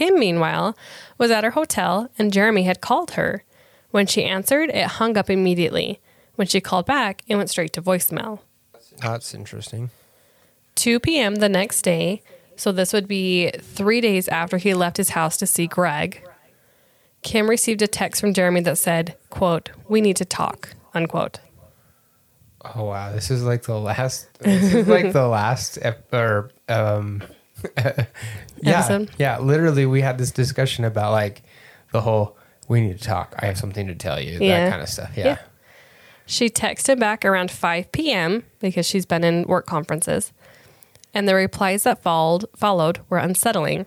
Kim, 0.00 0.18
meanwhile, 0.18 0.78
was 1.18 1.30
at 1.30 1.44
her 1.44 1.50
hotel 1.50 2.08
and 2.18 2.32
Jeramy 2.32 2.64
had 2.64 2.80
called 2.80 3.10
her. 3.12 3.44
When 3.90 4.06
she 4.06 4.24
answered, 4.24 4.70
it 4.70 4.86
hung 4.86 5.18
up 5.18 5.28
immediately. 5.28 6.00
When 6.36 6.46
she 6.46 6.58
called 6.58 6.86
back, 6.86 7.20
it 7.26 7.36
went 7.36 7.50
straight 7.50 7.74
to 7.74 7.82
voicemail. 7.82 8.38
That's 9.02 9.34
interesting. 9.34 9.90
2 10.76 11.00
p.m. 11.00 11.34
the 11.34 11.50
next 11.50 11.82
day, 11.82 12.22
so 12.56 12.72
this 12.72 12.94
would 12.94 13.08
be 13.08 13.50
three 13.60 14.00
days 14.00 14.26
after 14.28 14.56
he 14.56 14.72
left 14.72 14.96
his 14.96 15.10
house 15.10 15.36
to 15.36 15.46
see 15.46 15.66
Greg, 15.66 16.26
Kim 17.20 17.50
received 17.50 17.82
a 17.82 17.86
text 17.86 18.22
from 18.22 18.32
Jeramy 18.32 18.64
that 18.64 18.78
said, 18.78 19.16
quote, 19.28 19.68
we 19.86 20.00
need 20.00 20.16
to 20.16 20.24
talk, 20.24 20.70
unquote. 20.94 21.40
Oh 22.74 22.84
wow, 22.84 23.12
this 23.12 23.30
is 23.30 23.42
like 23.42 23.64
the 23.64 23.78
last. 23.78 24.28
This 24.38 24.72
is 24.72 24.88
like 24.88 25.12
the 25.12 25.28
last 25.40 25.78
ep- 25.82 26.12
or 26.14 26.50
um, 26.70 27.22
yeah, 27.76 28.06
Episode? 28.64 29.10
yeah. 29.18 29.38
Literally, 29.38 29.86
we 29.86 30.00
had 30.00 30.18
this 30.18 30.30
discussion 30.30 30.84
about 30.84 31.12
like 31.12 31.42
the 31.92 32.00
whole. 32.00 32.36
We 32.68 32.80
need 32.80 32.98
to 32.98 33.04
talk. 33.04 33.34
I 33.38 33.46
have 33.46 33.58
something 33.58 33.86
to 33.88 33.94
tell 33.94 34.20
you. 34.20 34.38
Yeah. 34.40 34.64
That 34.64 34.70
kind 34.70 34.82
of 34.82 34.88
stuff. 34.88 35.10
Yeah. 35.16 35.24
Yeah. 35.24 35.38
She 36.26 36.48
texted 36.48 37.00
back 37.00 37.24
around 37.24 37.50
5 37.50 37.90
p.m. 37.90 38.44
because 38.60 38.86
she's 38.86 39.04
been 39.04 39.24
in 39.24 39.42
work 39.42 39.66
conferences. 39.66 40.32
And 41.12 41.28
the 41.28 41.34
replies 41.34 41.82
that 41.82 42.00
followed, 42.00 42.44
followed 42.54 43.00
were 43.08 43.18
unsettling. 43.18 43.86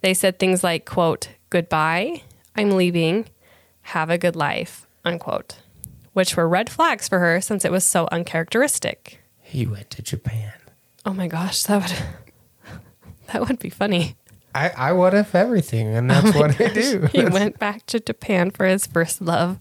They 0.00 0.12
said 0.12 0.40
things 0.40 0.64
like, 0.64 0.84
quote, 0.84 1.28
goodbye, 1.50 2.22
I'm 2.56 2.72
leaving, 2.72 3.26
have 3.82 4.10
a 4.10 4.18
good 4.18 4.34
life, 4.34 4.88
unquote, 5.04 5.58
which 6.12 6.36
were 6.36 6.48
red 6.48 6.68
flags 6.68 7.08
for 7.08 7.20
her 7.20 7.40
since 7.40 7.64
it 7.64 7.70
was 7.70 7.84
so 7.84 8.08
uncharacteristic. 8.10 9.20
He 9.40 9.64
went 9.64 9.90
to 9.90 10.02
Japan. 10.02 10.54
Oh 11.04 11.12
my 11.12 11.28
gosh, 11.28 11.62
that 11.64 11.82
would 11.82 11.96
that 13.32 13.46
would 13.48 13.58
be 13.58 13.70
funny. 13.70 14.16
I 14.54 14.70
I 14.70 14.92
what 14.92 15.14
if 15.14 15.34
everything, 15.34 15.88
and 15.88 16.10
oh 16.12 16.14
that's 16.14 16.36
what 16.36 16.60
I 16.60 16.72
do. 16.72 17.08
He 17.12 17.24
went 17.24 17.58
back 17.58 17.86
to 17.86 18.00
Japan 18.00 18.50
for 18.50 18.66
his 18.66 18.86
first 18.86 19.20
love. 19.20 19.58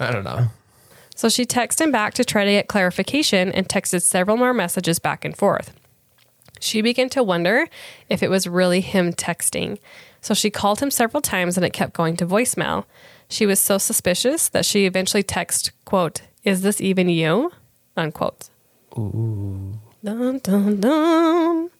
I 0.00 0.10
don't 0.10 0.24
know. 0.24 0.48
So 1.14 1.28
she 1.28 1.46
texted 1.46 1.82
him 1.82 1.92
back 1.92 2.14
to 2.14 2.24
try 2.24 2.44
to 2.44 2.50
get 2.50 2.66
clarification 2.66 3.52
and 3.52 3.68
texted 3.68 4.02
several 4.02 4.36
more 4.36 4.52
messages 4.52 4.98
back 4.98 5.24
and 5.24 5.36
forth. 5.36 5.72
She 6.60 6.82
began 6.82 7.08
to 7.10 7.22
wonder 7.22 7.68
if 8.08 8.22
it 8.22 8.30
was 8.30 8.48
really 8.48 8.80
him 8.80 9.12
texting. 9.12 9.78
So 10.20 10.34
she 10.34 10.50
called 10.50 10.80
him 10.80 10.90
several 10.90 11.20
times 11.20 11.56
and 11.56 11.64
it 11.64 11.72
kept 11.72 11.92
going 11.92 12.16
to 12.16 12.26
voicemail. 12.26 12.84
She 13.28 13.46
was 13.46 13.60
so 13.60 13.78
suspicious 13.78 14.48
that 14.48 14.64
she 14.64 14.86
eventually 14.86 15.22
texted, 15.22 15.70
quote, 15.84 16.22
Is 16.42 16.62
this 16.62 16.80
even 16.80 17.08
you? 17.08 17.52
Unquote. 17.96 18.48
Ooh. 18.98 19.78
Dun, 20.02 20.38
dun, 20.38 20.80
dun. 20.80 21.70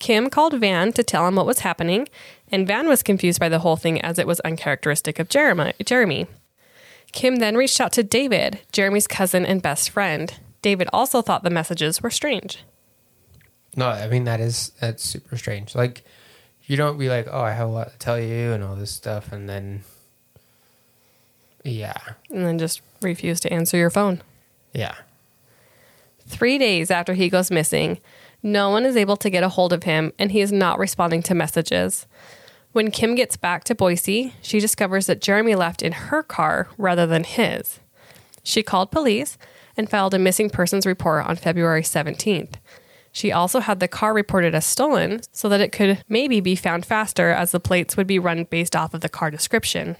Kim 0.00 0.28
called 0.30 0.54
Van 0.58 0.92
to 0.94 1.04
tell 1.04 1.28
him 1.28 1.36
what 1.36 1.46
was 1.46 1.60
happening, 1.60 2.08
and 2.50 2.66
Van 2.66 2.88
was 2.88 3.02
confused 3.04 3.38
by 3.38 3.48
the 3.48 3.60
whole 3.60 3.76
thing 3.76 4.00
as 4.00 4.18
it 4.18 4.26
was 4.26 4.40
uncharacteristic 4.40 5.18
of 5.20 5.28
Jeramy. 5.28 5.74
Jeramy. 5.84 6.26
Kim 7.12 7.36
then 7.36 7.56
reached 7.56 7.80
out 7.80 7.92
to 7.92 8.02
David, 8.02 8.60
Jeramy's 8.72 9.06
cousin 9.06 9.46
and 9.46 9.62
best 9.62 9.90
friend. 9.90 10.34
David 10.62 10.88
also 10.92 11.22
thought 11.22 11.42
the 11.44 11.50
messages 11.50 12.02
were 12.02 12.10
strange. 12.10 12.58
No, 13.76 13.88
I 13.88 14.08
mean 14.08 14.24
that 14.24 14.40
is 14.40 14.72
that's 14.80 15.04
super 15.04 15.36
strange. 15.36 15.74
Like 15.76 16.02
you 16.66 16.76
don't 16.76 16.98
be 16.98 17.08
like, 17.08 17.28
oh, 17.30 17.40
I 17.40 17.52
have 17.52 17.68
a 17.68 17.72
lot 17.72 17.92
to 17.92 17.98
tell 17.98 18.18
you 18.18 18.52
and 18.52 18.62
all 18.64 18.74
this 18.76 18.90
stuff, 18.90 19.32
and 19.32 19.48
then 19.48 19.84
yeah, 21.64 21.96
And 22.30 22.46
then 22.46 22.58
just 22.58 22.80
refuse 23.02 23.38
to 23.40 23.52
answer 23.52 23.76
your 23.76 23.90
phone. 23.90 24.22
yeah. 24.72 24.94
Three 26.26 26.58
days 26.58 26.90
after 26.92 27.14
he 27.14 27.28
goes 27.28 27.50
missing, 27.50 27.98
no 28.42 28.70
one 28.70 28.84
is 28.84 28.96
able 28.96 29.16
to 29.18 29.30
get 29.30 29.42
a 29.42 29.48
hold 29.48 29.72
of 29.72 29.84
him 29.84 30.12
and 30.18 30.32
he 30.32 30.40
is 30.40 30.52
not 30.52 30.78
responding 30.78 31.22
to 31.24 31.34
messages. 31.34 32.06
When 32.72 32.90
Kim 32.90 33.14
gets 33.14 33.36
back 33.36 33.64
to 33.64 33.74
Boise, 33.74 34.34
she 34.42 34.60
discovers 34.60 35.06
that 35.06 35.20
Jeramy 35.20 35.56
left 35.56 35.82
in 35.82 35.92
her 35.92 36.22
car 36.22 36.68
rather 36.78 37.06
than 37.06 37.24
his. 37.24 37.80
She 38.42 38.62
called 38.62 38.92
police 38.92 39.36
and 39.76 39.90
filed 39.90 40.14
a 40.14 40.18
missing 40.18 40.50
persons 40.50 40.86
report 40.86 41.26
on 41.26 41.36
February 41.36 41.82
17th. 41.82 42.54
She 43.12 43.32
also 43.32 43.58
had 43.58 43.80
the 43.80 43.88
car 43.88 44.14
reported 44.14 44.54
as 44.54 44.64
stolen 44.64 45.20
so 45.32 45.48
that 45.48 45.60
it 45.60 45.72
could 45.72 46.04
maybe 46.08 46.40
be 46.40 46.54
found 46.54 46.86
faster 46.86 47.30
as 47.30 47.50
the 47.50 47.58
plates 47.58 47.96
would 47.96 48.06
be 48.06 48.20
run 48.20 48.44
based 48.44 48.76
off 48.76 48.94
of 48.94 49.00
the 49.00 49.08
car 49.08 49.30
description. 49.30 49.96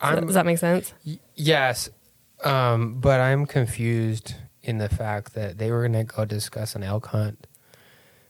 I'm 0.00 0.26
Does 0.26 0.34
that 0.34 0.46
make 0.46 0.58
sense? 0.58 0.92
Y- 1.06 1.18
Yes, 1.34 1.88
um, 2.44 3.00
but 3.00 3.20
I'm 3.20 3.46
confused 3.46 4.34
in 4.62 4.78
the 4.78 4.88
fact 4.88 5.34
that 5.34 5.58
they 5.58 5.70
were 5.70 5.86
going 5.86 6.06
to 6.06 6.12
go 6.14 6.24
discuss 6.24 6.74
an 6.74 6.82
elk 6.82 7.06
hunt. 7.06 7.46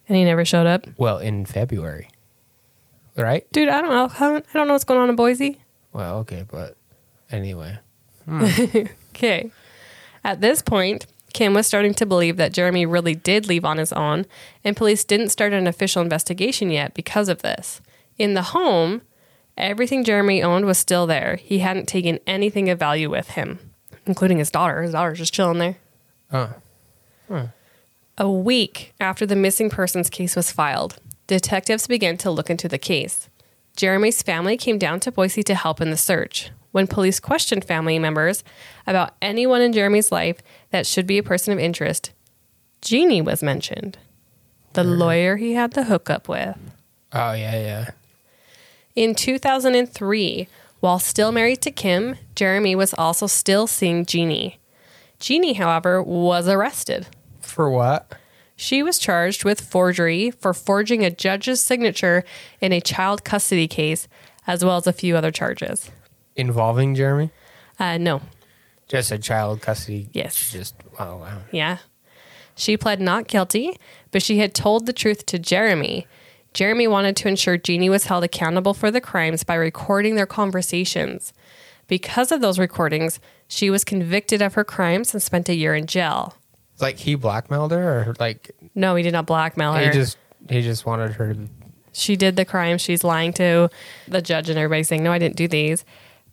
And 0.08 0.16
he 0.16 0.24
never 0.24 0.44
showed 0.44 0.66
up. 0.66 0.86
Well, 0.96 1.18
in 1.18 1.46
February, 1.46 2.08
right? 3.16 3.50
Dude, 3.52 3.68
I 3.68 3.80
don't 3.80 3.90
know. 3.90 4.08
I 4.18 4.42
don't 4.52 4.66
know 4.68 4.74
what's 4.74 4.84
going 4.84 5.00
on 5.00 5.08
in 5.10 5.16
Boise. 5.16 5.60
Well, 5.92 6.18
okay, 6.18 6.44
but 6.50 6.76
anyway, 7.30 7.78
hmm. 8.24 8.46
Okay. 9.14 9.50
At 10.22 10.40
this 10.40 10.60
point, 10.60 11.06
Kim 11.32 11.54
was 11.54 11.66
starting 11.66 11.94
to 11.94 12.06
believe 12.06 12.36
that 12.36 12.52
Jeramy 12.52 12.90
really 12.90 13.14
did 13.14 13.46
leave 13.48 13.64
on 13.64 13.78
his 13.78 13.92
own, 13.92 14.26
and 14.62 14.76
police 14.76 15.04
didn't 15.04 15.30
start 15.30 15.52
an 15.52 15.66
official 15.66 16.02
investigation 16.02 16.70
yet 16.70 16.94
because 16.94 17.28
of 17.28 17.42
this. 17.42 17.80
In 18.18 18.34
the 18.34 18.42
home, 18.42 19.02
everything 19.56 20.04
Jeramy 20.04 20.42
owned 20.42 20.66
was 20.66 20.78
still 20.78 21.06
there. 21.06 21.36
He 21.36 21.60
hadn't 21.60 21.86
taken 21.88 22.18
anything 22.26 22.68
of 22.68 22.78
value 22.78 23.08
with 23.08 23.30
him, 23.30 23.58
including 24.04 24.38
his 24.38 24.50
daughter. 24.50 24.82
His 24.82 24.92
daughter's 24.92 25.18
just 25.18 25.32
chilling 25.32 25.58
there. 25.58 25.76
oh, 26.32 26.54
A 28.18 28.30
week 28.30 28.94
after 28.98 29.26
the 29.26 29.36
missing 29.36 29.68
persons 29.68 30.08
case 30.08 30.36
was 30.36 30.50
filed, 30.50 30.98
detectives 31.26 31.86
began 31.86 32.16
to 32.18 32.30
look 32.30 32.48
into 32.48 32.66
the 32.66 32.78
case. 32.78 33.28
Jeramy's 33.76 34.22
family 34.22 34.56
came 34.56 34.78
down 34.78 35.00
to 35.00 35.12
Boise 35.12 35.42
to 35.42 35.54
help 35.54 35.82
in 35.82 35.90
the 35.90 35.98
search. 35.98 36.50
When 36.72 36.86
police 36.86 37.20
questioned 37.20 37.66
family 37.66 37.98
members 37.98 38.42
about 38.86 39.14
anyone 39.20 39.60
in 39.60 39.72
Jeramy's 39.72 40.10
life 40.10 40.38
that 40.70 40.86
should 40.86 41.06
be 41.06 41.18
a 41.18 41.22
person 41.22 41.52
of 41.52 41.58
interest, 41.58 42.12
Jeannie 42.80 43.20
was 43.20 43.42
mentioned, 43.42 43.98
the 44.72 44.82
mm-hmm. 44.82 44.98
lawyer 44.98 45.36
he 45.36 45.52
had 45.52 45.72
the 45.72 45.84
hookup 45.84 46.26
with. 46.26 46.56
oh 47.12 47.32
yeah, 47.32 47.60
yeah. 47.60 47.90
In 48.94 49.14
2003, 49.14 50.48
while 50.80 50.98
still 50.98 51.32
married 51.32 51.60
to 51.62 51.70
Kim, 51.70 52.16
Jeramy 52.34 52.74
was 52.74 52.94
also 52.94 53.26
still 53.26 53.66
seeing 53.66 54.06
Jeannie. 54.06 54.58
Jeannie, 55.18 55.54
however, 55.54 56.02
was 56.02 56.48
arrested. 56.48 57.08
For 57.46 57.70
what? 57.70 58.12
She 58.56 58.82
was 58.82 58.98
charged 58.98 59.44
with 59.44 59.60
forgery 59.60 60.30
for 60.30 60.54
forging 60.54 61.04
a 61.04 61.10
judge's 61.10 61.60
signature 61.60 62.24
in 62.60 62.72
a 62.72 62.80
child 62.80 63.24
custody 63.24 63.68
case, 63.68 64.08
as 64.46 64.64
well 64.64 64.76
as 64.78 64.86
a 64.86 64.92
few 64.92 65.16
other 65.16 65.30
charges. 65.30 65.90
Involving 66.36 66.94
Jeramy? 66.94 67.30
Uh, 67.78 67.98
no, 67.98 68.22
Just 68.88 69.10
a 69.12 69.18
child 69.18 69.60
custody. 69.60 70.08
Yes. 70.12 70.50
Just 70.52 70.74
oh 70.98 71.16
wow. 71.18 71.38
yeah. 71.50 71.78
She 72.54 72.76
pled 72.78 73.00
not 73.00 73.26
guilty, 73.28 73.76
but 74.10 74.22
she 74.22 74.38
had 74.38 74.54
told 74.54 74.86
the 74.86 74.92
truth 74.94 75.26
to 75.26 75.38
Jeramy. 75.38 76.06
Jeramy 76.54 76.88
wanted 76.88 77.16
to 77.16 77.28
ensure 77.28 77.58
Jeannie 77.58 77.90
was 77.90 78.04
held 78.04 78.24
accountable 78.24 78.72
for 78.72 78.90
the 78.90 79.00
crimes 79.02 79.44
by 79.44 79.54
recording 79.56 80.14
their 80.14 80.24
conversations. 80.24 81.34
Because 81.86 82.32
of 82.32 82.40
those 82.40 82.58
recordings, 82.58 83.20
she 83.46 83.68
was 83.68 83.84
convicted 83.84 84.40
of 84.40 84.54
her 84.54 84.64
crimes 84.64 85.12
and 85.12 85.22
spent 85.22 85.50
a 85.50 85.54
year 85.54 85.74
in 85.74 85.84
jail. 85.86 86.34
Like 86.80 86.98
he 86.98 87.14
blackmailed 87.14 87.70
her, 87.72 88.00
or 88.10 88.14
like 88.20 88.50
No, 88.74 88.94
he 88.96 89.02
did 89.02 89.12
not 89.12 89.26
blackmail 89.26 89.72
her. 89.74 89.84
he 89.86 89.90
just 89.90 90.18
he 90.48 90.62
just 90.62 90.84
wanted 90.86 91.12
her 91.12 91.34
to. 91.34 91.48
she 91.92 92.16
did 92.16 92.36
the 92.36 92.44
crime. 92.44 92.78
She's 92.78 93.02
lying 93.02 93.32
to 93.34 93.68
the 94.06 94.20
judge 94.22 94.48
and 94.50 94.58
everybody 94.58 94.82
saying, 94.82 95.02
no, 95.02 95.10
I 95.12 95.18
didn't 95.18 95.36
do 95.36 95.48
these. 95.48 95.84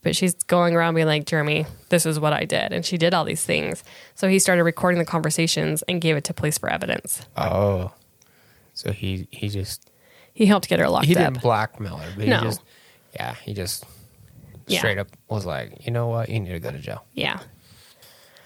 But 0.02 0.18
she's 0.18 0.34
going 0.34 0.76
around 0.76 0.96
being 0.96 1.08
like, 1.08 1.24
Jeramy, 1.24 1.66
this 1.88 2.06
is 2.06 2.20
what 2.20 2.34
I 2.34 2.44
did. 2.44 2.74
And 2.74 2.86
she 2.86 2.98
did 2.98 3.14
all 3.14 3.24
these 3.24 3.44
things. 3.46 3.86
So 4.16 4.28
he 4.28 4.38
started 4.38 4.66
recording 4.66 5.00
the 5.00 5.06
conversations 5.06 5.82
and 5.84 6.02
gave 6.02 6.18
it 6.18 6.26
to 6.26 6.34
police 6.34 6.58
for 6.58 6.70
evidence. 6.70 7.26
Oh, 7.38 7.94
so 8.74 8.92
he 8.92 9.28
he 9.32 9.48
just 9.48 9.90
He 10.34 10.46
helped 10.46 10.68
get 10.68 10.80
her 10.80 10.90
locked 10.90 11.06
he 11.06 11.16
up. 11.16 11.32
didn't 11.34 11.42
blackmail 11.42 11.96
her, 11.98 12.12
but 12.18 12.28
No. 12.28 12.40
he 12.40 12.44
just 12.46 12.62
yeah 13.14 13.36
he 13.46 13.54
just 13.54 13.86
Yeah. 14.68 14.80
straight 14.80 14.98
up 14.98 15.08
was 15.30 15.46
like, 15.46 15.86
you 15.86 15.92
know 15.92 16.08
what, 16.08 16.28
you 16.28 16.40
need 16.42 16.52
to 16.52 16.60
go 16.60 16.72
to 16.72 16.80
jail. 16.80 17.06
Yeah. 17.14 17.40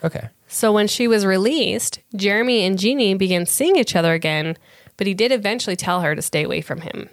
Okay. 0.04 0.30
So 0.48 0.72
when 0.72 0.88
she 0.88 1.08
was 1.08 1.26
released, 1.26 2.00
Jeramy 2.16 2.62
and 2.66 2.78
Jeannie 2.80 3.14
began 3.16 3.46
seeing 3.46 3.76
each 3.76 3.96
other 3.96 4.14
again, 4.14 4.56
but 4.96 5.08
he 5.08 5.14
did 5.14 5.32
eventually 5.32 5.76
tell 5.76 6.02
her 6.02 6.16
to 6.16 6.22
stay 6.22 6.44
away 6.44 6.62
from 6.62 6.82
him. 6.82 7.10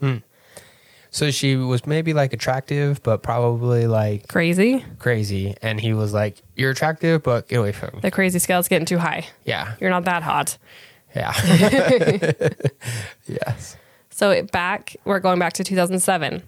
Hmm. 0.00 0.16
So 1.10 1.30
she 1.30 1.54
was 1.54 1.86
maybe 1.86 2.12
like 2.12 2.32
attractive, 2.32 3.00
but 3.04 3.22
probably 3.22 3.86
like 3.86 4.26
Crazy. 4.26 4.84
crazy, 4.98 5.54
and 5.62 5.80
he 5.80 5.92
was 5.92 6.12
like, 6.12 6.42
"You're 6.56 6.72
attractive, 6.72 7.22
but 7.22 7.46
get 7.46 7.58
away 7.60 7.70
from 7.70 7.90
me." 7.94 8.00
The 8.00 8.10
crazy 8.10 8.40
scale's 8.40 8.66
getting 8.66 8.84
too 8.86 8.98
high. 8.98 9.28
Yeah, 9.44 9.74
You're 9.80 9.90
not 9.90 10.04
that 10.06 10.24
hot. 10.24 10.58
yeah, 11.14 11.32
yes. 13.28 13.76
So 14.10 14.30
it- 14.30 14.50
back, 14.50 14.96
we're 15.04 15.20
going 15.20 15.38
back 15.38 15.52
to 15.54 15.64
2007. 15.64 16.42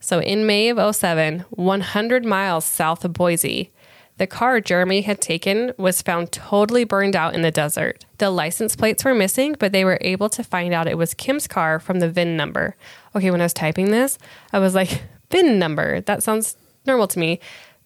So 0.00 0.20
in 0.20 0.44
May 0.46 0.68
of 0.68 0.94
07, 0.94 1.46
100 1.50 2.24
miles 2.26 2.64
south 2.66 3.04
of 3.06 3.14
Boise, 3.14 3.70
the 4.16 4.26
car 4.26 4.60
Jeramy 4.60 5.02
had 5.02 5.20
taken 5.20 5.72
was 5.76 6.00
found 6.00 6.30
totally 6.30 6.84
burned 6.84 7.16
out 7.16 7.34
in 7.34 7.42
the 7.42 7.50
desert. 7.50 8.04
The 8.18 8.30
license 8.30 8.76
plates 8.76 9.04
were 9.04 9.14
missing, 9.14 9.56
but 9.58 9.72
they 9.72 9.84
were 9.84 9.98
able 10.00 10.28
to 10.30 10.44
find 10.44 10.72
out 10.72 10.86
it 10.86 10.98
was 10.98 11.14
Kim's 11.14 11.48
car 11.48 11.80
from 11.80 11.98
the 11.98 12.08
VIN 12.08 12.36
number. 12.36 12.76
Okay, 13.16 13.30
when 13.30 13.40
I 13.40 13.44
was 13.44 13.52
typing 13.52 13.90
this, 13.90 14.18
I 14.52 14.60
was 14.60 14.74
like, 14.74 15.02
VIN 15.30 15.58
number. 15.58 16.00
That 16.02 16.22
sounds 16.22 16.56
normal 16.86 17.08
to 17.08 17.18
me, 17.18 17.40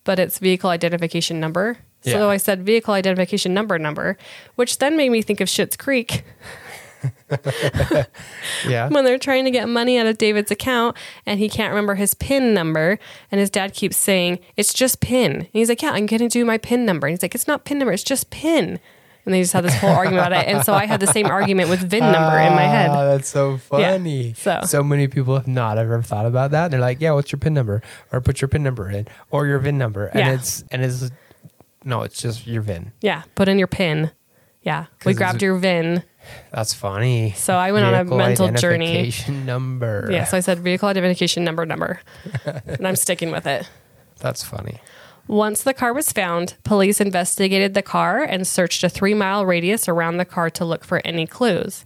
but 0.04 0.18
it's 0.18 0.38
vehicle 0.38 0.68
identification 0.68 1.40
number. 1.40 1.78
Yeah. 2.02 2.12
So 2.12 2.30
I 2.30 2.36
said 2.36 2.64
vehicle 2.64 2.94
identification 2.94 3.54
number 3.54 3.78
number, 3.78 4.18
which 4.54 4.78
then 4.78 4.96
made 4.96 5.10
me 5.10 5.22
think 5.22 5.40
of 5.40 5.48
Schitt's 5.48 5.76
Creek. 5.76 6.24
Yeah. 8.66 8.88
when 8.88 9.04
they're 9.04 9.18
trying 9.18 9.44
to 9.44 9.50
get 9.50 9.68
money 9.68 9.98
out 9.98 10.06
of 10.06 10.18
David's 10.18 10.50
account 10.50 10.96
and 11.26 11.38
he 11.38 11.48
can't 11.48 11.70
remember 11.70 11.94
his 11.94 12.14
PIN 12.14 12.54
number. 12.54 12.98
And 13.30 13.40
his 13.40 13.50
dad 13.50 13.74
keeps 13.74 13.96
saying, 13.96 14.38
It's 14.56 14.72
just 14.74 15.00
PIN. 15.00 15.32
And 15.32 15.46
he's 15.52 15.68
like, 15.68 15.82
Yeah, 15.82 15.92
I'm 15.92 16.06
going 16.06 16.20
to 16.20 16.28
do 16.28 16.44
my 16.44 16.58
PIN 16.58 16.84
number. 16.84 17.06
And 17.06 17.12
he's 17.12 17.22
like, 17.22 17.34
It's 17.34 17.46
not 17.46 17.64
PIN 17.64 17.78
number, 17.78 17.92
it's 17.92 18.02
just 18.02 18.30
PIN. 18.30 18.78
And 19.24 19.34
they 19.34 19.42
just 19.42 19.52
had 19.52 19.62
this 19.64 19.74
whole 19.78 19.90
argument 19.90 20.26
about 20.26 20.32
it. 20.42 20.48
And 20.48 20.64
so 20.64 20.72
I 20.72 20.86
had 20.86 21.00
the 21.00 21.06
same 21.06 21.26
argument 21.26 21.68
with 21.68 21.80
VIN 21.80 22.00
number 22.00 22.38
in 22.38 22.54
my 22.54 22.62
head. 22.62 22.88
Ah, 22.88 23.04
that's 23.04 23.28
so 23.28 23.60
Yeah, 23.76 23.98
funny. 23.98 24.34
so- 24.66 24.82
many 24.82 25.06
people 25.06 25.34
have 25.36 25.46
not 25.46 25.76
ever 25.76 26.00
thought 26.00 26.24
about 26.24 26.52
that. 26.52 26.70
They're 26.70 26.80
like, 26.80 26.98
"Yeah, 27.00 27.12
what's 27.12 27.30
your 27.30 27.38
pin 27.38 27.52
number?" 27.52 27.82
Or 28.10 28.22
put 28.22 28.40
your 28.40 28.48
pin 28.48 28.62
number 28.62 28.88
in, 28.90 29.06
or 29.30 29.46
your 29.46 29.58
VIN 29.58 29.76
number, 29.76 30.06
and 30.06 30.18
Yeah. 30.20 30.32
it's 30.32 30.64
and 30.70 30.82
it's 30.82 31.10
no, 31.84 32.02
it's 32.02 32.22
just 32.22 32.46
your 32.46 32.62
VIN. 32.62 32.92
Yeah, 33.02 33.22
put 33.34 33.48
in 33.48 33.58
your 33.58 33.68
PIN. 33.68 34.12
Yeah, 34.62 34.86
we 35.04 35.12
grabbed 35.12 35.42
your 35.42 35.56
VIN. 35.58 36.02
That's 36.52 36.74
funny. 36.74 37.32
So 37.36 37.54
I 37.54 37.72
went 37.72 37.84
on 37.84 37.94
a 37.94 38.04
mental 38.04 38.50
journey. 38.52 39.12
number. 39.28 40.08
Yeah, 40.10 40.24
so 40.24 40.36
I 40.36 40.40
said 40.40 40.58
vehicle 40.60 40.88
identification 40.88 41.44
number 41.44 41.66
number. 41.66 42.00
and 42.44 42.86
I'm 42.86 42.96
sticking 42.96 43.30
with 43.30 43.46
it. 43.46 43.68
that's 44.18 44.42
funny. 44.42 44.80
Once 45.26 45.62
the 45.62 45.74
car 45.74 45.92
was 45.92 46.10
found, 46.10 46.56
police 46.64 47.00
investigated 47.02 47.74
the 47.74 47.82
car 47.82 48.22
and 48.22 48.46
searched 48.46 48.82
a 48.82 48.88
three 48.88 49.12
mile 49.12 49.44
radius 49.44 49.88
around 49.88 50.16
the 50.16 50.24
car 50.24 50.48
to 50.48 50.64
look 50.64 50.84
for 50.84 51.02
any 51.04 51.26
clues. 51.26 51.84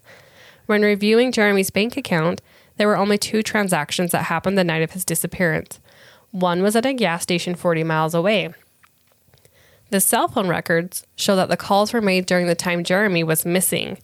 When 0.66 0.82
reviewing 0.82 1.32
Jeramy's 1.32 1.70
bank 1.70 1.96
account, 1.96 2.40
there 2.76 2.86
were 2.86 2.96
only 2.96 3.18
two 3.18 3.42
transactions 3.42 4.12
that 4.12 4.24
happened 4.24 4.56
the 4.56 4.64
night 4.64 4.82
of 4.82 4.92
his 4.92 5.04
disappearance. 5.04 5.80
One 6.30 6.62
was 6.62 6.76
at 6.76 6.86
a 6.86 6.94
gas 6.94 7.22
station 7.22 7.54
40 7.54 7.84
miles 7.84 8.14
away. 8.14 8.54
The 9.90 10.00
cell 10.00 10.28
phone 10.28 10.48
records 10.48 11.06
show 11.16 11.36
that 11.36 11.50
the 11.50 11.56
calls 11.56 11.92
were 11.92 12.00
made 12.00 12.24
during 12.24 12.46
the 12.46 12.54
time 12.54 12.82
Jeramy 12.82 13.24
was 13.24 13.44
missing. 13.44 13.98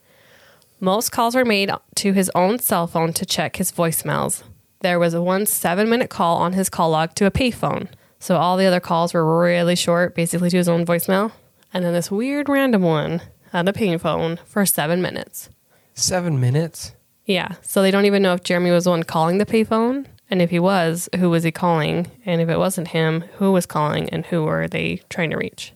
Most 0.81 1.11
calls 1.11 1.35
were 1.35 1.45
made 1.45 1.71
to 1.97 2.13
his 2.13 2.31
own 2.35 2.61
cell 2.61 2.87
phone 2.87 3.13
to 3.15 3.27
check 3.27 3.57
his 3.57 3.73
voicemails. 3.73 4.45
There 4.81 4.99
was 4.99 5.17
one 5.17 5.45
seven 5.45 5.89
minute 5.89 6.09
call 6.09 6.39
on 6.39 6.53
his 6.53 6.71
call 6.71 6.91
log 6.91 7.15
to 7.17 7.27
a 7.27 7.33
payphone. 7.33 7.89
So 8.21 8.37
all 8.37 8.57
the 8.57 8.67
other 8.67 8.81
calls 8.81 9.13
were 9.13 9.41
really 9.41 9.75
short, 9.75 10.15
basically 10.15 10.51
to 10.51 10.57
his 10.57 10.69
own 10.69 10.87
voicemail. 10.87 11.33
And 11.75 11.85
then 11.85 11.93
this 11.93 12.11
weird 12.11 12.49
random 12.49 12.83
one 12.83 13.23
at 13.53 13.69
a 13.69 13.73
payphone 13.73 14.39
for 14.47 14.65
seven 14.65 15.03
minutes. 15.03 15.51
Seven 15.95 16.41
minutes. 16.41 16.95
Yeah. 17.25 17.57
So 17.63 17.83
they 17.83 17.91
don't 17.91 18.07
even 18.07 18.23
know 18.23 18.35
if 18.35 18.45
Jeramy 18.45 18.73
was 18.73 18.85
the 18.85 18.91
one 18.91 19.03
calling 19.03 19.39
the 19.39 19.47
payphone. 19.47 20.07
And 20.31 20.41
if 20.41 20.51
he 20.51 20.61
was, 20.61 21.09
who 21.17 21.31
was 21.31 21.43
he 21.43 21.51
calling? 21.51 22.07
And 22.25 22.41
if 22.41 22.49
it 22.49 22.59
wasn't 22.59 22.89
him, 22.89 23.23
who 23.39 23.51
was 23.51 23.67
calling 23.67 24.09
and 24.11 24.27
who 24.27 24.45
were 24.45 24.69
they 24.69 25.03
trying 25.11 25.31
to 25.31 25.37
reach? 25.37 25.73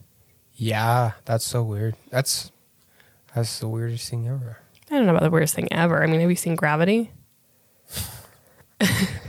Yeah, 0.53 1.13
that's 1.25 1.45
so 1.45 1.63
weird. 1.63 1.95
That's 2.09 2.51
that's 3.35 3.59
the 3.59 3.67
weirdest 3.67 4.09
thing 4.09 4.27
ever. 4.27 4.59
I 4.93 4.97
don't 4.97 5.05
know 5.07 5.11
about 5.11 5.23
the 5.23 5.29
weirdest 5.31 5.55
thing 5.55 5.67
ever. 5.73 6.03
I 6.03 6.07
mean, 6.07 6.19
have 6.21 6.29
you 6.29 6.35
seen 6.35 6.55
Gravity? 6.55 7.11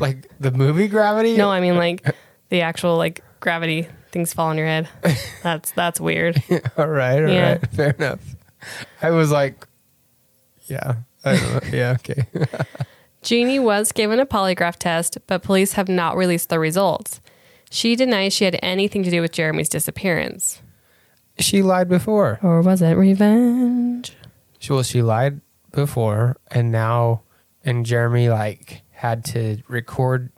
Like 0.00 0.28
the 0.40 0.50
movie 0.50 0.88
Gravity. 0.88 1.36
No, 1.36 1.48
I 1.50 1.60
mean 1.60 1.76
like 1.76 2.04
the 2.48 2.62
actual 2.62 2.96
like 2.96 3.22
gravity 3.38 3.86
things 4.10 4.32
fall 4.32 4.48
on 4.48 4.58
your 4.58 4.66
head. 4.66 4.88
That's 5.42 5.70
that's 5.72 6.00
weird. 6.00 6.42
all 6.76 6.86
right, 6.88 7.16
all 7.18 7.22
right, 7.22 7.30
Yeah. 7.32 7.58
fair 7.72 7.90
enough. 7.90 8.20
I 9.00 9.10
was 9.10 9.30
like, 9.30 9.66
yeah, 10.66 10.96
I 11.24 11.36
don't 11.36 11.52
know. 11.52 11.70
yeah, 11.78 11.96
okay. 12.00 12.26
Jeannie 13.22 13.60
was 13.60 13.92
given 13.92 14.18
a 14.18 14.26
polygraph 14.26 14.76
test, 14.76 15.18
but 15.28 15.42
police 15.42 15.74
have 15.74 15.88
not 15.88 16.16
released 16.16 16.48
the 16.48 16.58
results. 16.58 17.20
She 17.70 17.94
denies 17.96 18.32
she 18.32 18.44
had 18.44 18.58
anything 18.62 19.02
to 19.04 19.10
do 19.10 19.20
with 19.20 19.32
Jeramy's 19.32 19.68
disappearance. 19.68 20.60
she 21.38 21.62
lied 21.62 21.88
before. 21.88 22.38
Or 22.42 22.60
was 22.60 22.82
it 22.82 22.94
revenge? 22.94 24.14
She 24.58 24.72
well, 24.72 24.82
she 24.82 25.00
lied 25.02 25.40
before, 25.74 26.36
and 26.50 26.70
now, 26.72 27.22
and 27.64 27.84
Jeramy 27.86 28.28
like 28.30 28.82
had 28.92 29.24
to 29.26 29.58
record 29.68 30.30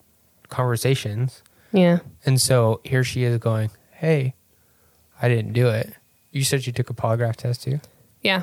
conversations, 0.48 1.42
Yeah. 1.72 1.98
and 2.24 2.40
so 2.40 2.80
here 2.84 3.04
she 3.04 3.24
is 3.24 3.38
going, 3.38 3.70
"Hey, 3.92 4.34
I 5.20 5.28
didn't 5.28 5.52
do 5.52 5.68
it." 5.68 5.92
You 6.30 6.44
said 6.44 6.66
you 6.66 6.72
took 6.72 6.90
a 6.90 6.94
polygraph 6.94 7.36
test 7.36 7.62
too. 7.62 7.80
Yeah. 8.22 8.42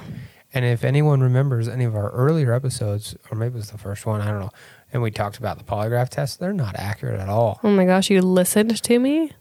And 0.54 0.66
if 0.66 0.84
anyone 0.84 1.22
remembers 1.22 1.68
any 1.68 1.84
of 1.84 1.96
our 1.96 2.10
earlier 2.12 2.54
episodes, 2.54 3.16
or 3.32 3.38
maybe 3.38 3.54
it 3.54 3.58
was 3.58 3.72
the 3.72 3.78
first 3.78 4.06
one, 4.06 4.22
I 4.22 4.28
don't 4.30 4.40
know, 4.40 4.52
and 4.92 5.02
we 5.02 5.10
talked 5.12 5.38
about 5.38 5.58
the 5.58 5.64
polygraph 5.64 6.10
test, 6.10 6.40
they're 6.40 6.54
not 6.54 6.76
accurate 6.78 7.20
at 7.20 7.28
all. 7.30 7.60
Oh 7.64 7.70
my 7.72 7.86
gosh, 7.86 8.10
you 8.12 8.22
listened 8.22 8.82
to 8.84 9.00
me? 9.00 9.32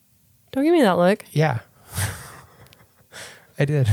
Don't 0.52 0.64
give 0.64 0.72
me 0.72 0.82
that 0.82 0.96
look. 0.98 1.24
Yeah. 1.32 1.60
I 3.58 3.64
did. 3.66 3.88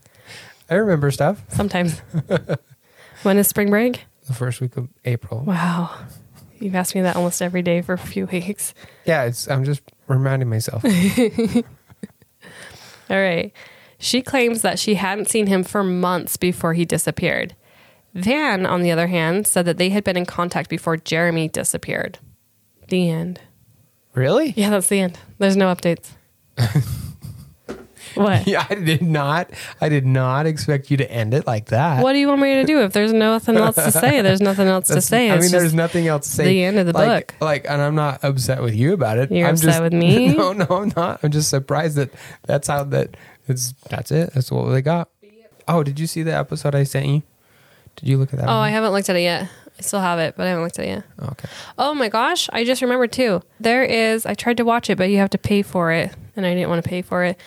I 0.70 0.74
remember 0.76 1.10
stuff. 1.10 1.42
Sometimes. 1.48 2.00
when 3.24 3.38
is 3.38 3.48
spring 3.48 3.70
break? 3.70 4.04
The 4.26 4.34
first 4.34 4.60
week 4.60 4.76
of 4.76 4.88
April. 5.04 5.40
Wow. 5.44 5.90
You've 6.60 6.74
asked 6.74 6.94
me 6.94 7.02
that 7.02 7.16
almost 7.16 7.42
every 7.42 7.62
day 7.62 7.82
for 7.82 7.92
a 7.94 7.98
few 7.98 8.26
weeks. 8.32 8.72
Yeah, 9.04 9.24
it's 9.24 9.48
I'm 9.48 9.64
just 9.64 9.82
reminding 10.08 10.48
myself. 10.48 10.84
All 13.10 13.20
right. 13.20 13.52
She 13.98 14.22
claims 14.22 14.62
that 14.62 14.78
she 14.78 14.94
hadn't 14.94 15.28
seen 15.28 15.46
him 15.46 15.62
for 15.62 15.82
months 15.82 16.36
before 16.36 16.74
he 16.74 16.84
disappeared. 16.84 17.54
Van, 18.14 18.64
on 18.66 18.82
the 18.82 18.90
other 18.92 19.08
hand, 19.08 19.46
said 19.46 19.64
that 19.66 19.76
they 19.76 19.90
had 19.90 20.04
been 20.04 20.16
in 20.16 20.24
contact 20.26 20.70
before 20.70 20.96
Jeramy 20.96 21.50
disappeared. 21.50 22.18
The 22.88 23.10
end. 23.10 23.40
really? 24.14 24.52
Yeah, 24.56 24.70
that's 24.70 24.88
the 24.88 25.00
end. 25.00 25.18
There's 25.38 25.56
no 25.56 25.74
updates. 25.74 26.10
what? 28.14 28.46
Yeah, 28.54 28.66
I 28.68 28.74
did 28.74 29.02
not 29.02 29.50
I 29.80 29.88
did 29.88 30.06
not 30.06 30.46
expect 30.46 30.90
you 30.90 30.96
to 30.98 31.10
end 31.10 31.34
it 31.34 31.46
like 31.46 31.66
that. 31.66 32.02
What 32.02 32.12
do 32.12 32.18
you 32.18 32.28
want 32.28 32.40
me 32.40 32.54
to 32.54 32.64
do? 32.64 32.82
If 32.82 32.92
there's 32.92 33.12
nothing 33.12 33.56
else 33.56 33.76
to 33.76 33.90
say, 33.90 34.22
there's 34.22 34.40
nothing 34.40 34.68
else 34.68 34.88
to 34.88 35.00
say. 35.00 35.30
I 35.30 35.38
mean, 35.38 35.50
there's 35.50 35.74
nothing 35.74 36.06
else 36.06 36.28
to 36.28 36.36
say. 36.36 36.44
the 36.44 36.64
end 36.64 36.78
of 36.78 36.86
the 36.86 36.92
like, 36.92 37.28
book. 37.28 37.40
Like, 37.40 37.66
and 37.68 37.80
I'm 37.80 37.94
not 37.94 38.22
upset 38.22 38.62
with 38.62 38.74
you 38.74 38.92
about 38.92 39.18
it. 39.18 39.30
You're 39.30 39.48
I'm 39.48 39.54
upset 39.54 39.70
just, 39.70 39.82
with 39.82 39.92
me? 39.94 40.34
No, 40.34 40.52
no, 40.52 40.66
I'm 40.70 40.92
not. 40.96 41.20
I'm 41.22 41.30
just 41.30 41.48
surprised 41.48 41.96
that 41.96 42.10
that's 42.46 42.68
how 42.68 42.84
that. 42.84 43.16
It's 43.46 43.72
that's 43.88 44.10
it. 44.10 44.32
That's 44.32 44.50
what 44.50 44.70
they 44.70 44.82
got. 44.82 45.08
Oh, 45.66 45.82
did 45.82 45.98
you 45.98 46.06
see 46.06 46.22
the 46.22 46.34
episode 46.34 46.74
I 46.74 46.84
sent 46.84 47.06
you? 47.06 47.22
Did 47.96 48.08
you 48.08 48.18
look 48.18 48.32
at 48.32 48.38
that? 48.40 48.48
oh, 48.48 48.56
one? 48.56 48.56
I 48.56 48.70
haven't 48.70 48.92
looked 48.92 49.08
at 49.08 49.16
it 49.16 49.20
yet. 49.20 49.48
I 49.78 49.82
still 49.82 50.00
have 50.00 50.18
it, 50.18 50.36
but 50.36 50.46
I 50.46 50.50
haven't 50.50 50.64
looked 50.64 50.78
at 50.78 50.84
it 50.84 50.88
yet. 50.88 51.04
Oh, 51.18 51.26
okay. 51.32 51.48
Oh 51.78 51.94
my 51.94 52.08
gosh, 52.08 52.48
I 52.52 52.64
just 52.64 52.80
remembered 52.80 53.12
too. 53.12 53.42
There 53.58 53.82
is, 53.82 54.24
I 54.24 54.34
tried 54.34 54.56
to 54.58 54.64
watch 54.64 54.88
it, 54.88 54.96
but 54.96 55.10
you 55.10 55.18
have 55.18 55.30
to 55.30 55.38
pay 55.38 55.62
for 55.62 55.90
it, 55.90 56.14
and 56.36 56.46
I 56.46 56.54
didn't 56.54 56.70
want 56.70 56.82
to 56.82 56.88
pay 56.88 57.02
for 57.02 57.24
it. 57.24 57.38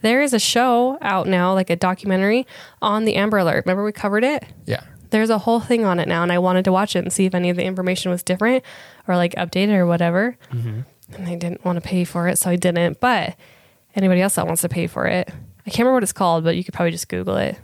There 0.00 0.22
is 0.22 0.32
a 0.32 0.38
show 0.38 0.98
out 1.00 1.26
now, 1.26 1.52
like 1.54 1.70
a 1.70 1.76
documentary 1.76 2.46
on 2.82 3.04
the 3.04 3.16
Amber 3.16 3.38
Alert. 3.38 3.64
Remember 3.66 3.84
we 3.84 3.92
covered 3.92 4.24
it? 4.24 4.44
Yeah. 4.66 4.82
There's 5.10 5.30
a 5.30 5.38
whole 5.38 5.60
thing 5.60 5.84
on 5.84 6.00
it 6.00 6.08
now, 6.08 6.22
and 6.22 6.32
I 6.32 6.38
wanted 6.38 6.64
to 6.64 6.72
watch 6.72 6.96
it 6.96 7.00
and 7.00 7.12
see 7.12 7.26
if 7.26 7.34
any 7.34 7.48
of 7.48 7.56
the 7.56 7.64
information 7.64 8.10
was 8.10 8.22
different 8.22 8.64
or 9.06 9.16
like 9.16 9.34
updated 9.34 9.74
or 9.74 9.86
whatever. 9.86 10.36
Mm-hmm. 10.52 10.80
And 11.14 11.28
I 11.28 11.36
didn't 11.36 11.64
want 11.64 11.76
to 11.76 11.86
pay 11.86 12.04
for 12.04 12.28
it, 12.28 12.38
so 12.38 12.50
I 12.50 12.56
didn't. 12.56 13.00
But 13.00 13.36
anybody 13.94 14.20
else 14.20 14.34
that 14.34 14.46
wants 14.46 14.62
to 14.62 14.68
pay 14.68 14.86
for 14.86 15.06
it, 15.06 15.30
I 15.66 15.70
can't 15.70 15.80
remember 15.80 15.94
what 15.94 16.02
it's 16.02 16.12
called, 16.12 16.44
but 16.44 16.56
you 16.56 16.64
could 16.64 16.74
probably 16.74 16.90
just 16.90 17.08
Google 17.08 17.36
it. 17.36 17.56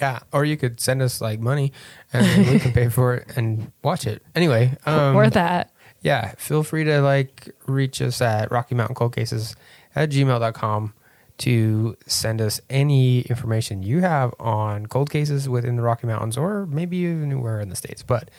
Yeah, 0.00 0.20
or 0.32 0.44
you 0.44 0.56
could 0.56 0.80
send 0.80 1.02
us 1.02 1.20
like 1.20 1.40
money, 1.40 1.72
and 2.12 2.46
we 2.48 2.58
can 2.58 2.72
pay 2.72 2.88
for 2.88 3.14
it 3.14 3.36
and 3.36 3.72
watch 3.82 4.06
it. 4.06 4.22
Anyway, 4.34 4.76
um, 4.86 5.14
or 5.14 5.28
that. 5.30 5.72
yeah, 6.00 6.32
feel 6.38 6.62
free 6.62 6.84
to 6.84 7.00
like 7.02 7.50
reach 7.66 8.00
us 8.00 8.20
at 8.20 8.50
Rocky 8.50 8.74
Mountain 8.74 8.94
Cold 8.94 9.14
Cases 9.14 9.54
at 9.94 10.10
gmail.com 10.10 10.94
to 11.38 11.96
send 12.06 12.40
us 12.40 12.60
any 12.70 13.22
information 13.22 13.82
you 13.82 14.00
have 14.00 14.34
on 14.38 14.86
cold 14.86 15.10
cases 15.10 15.48
within 15.48 15.76
the 15.76 15.82
Rocky 15.82 16.06
Mountains 16.06 16.36
or 16.36 16.66
maybe 16.66 16.98
even 16.98 17.24
anywhere 17.24 17.60
in 17.60 17.68
the 17.68 17.76
States. 17.76 18.02
But 18.02 18.30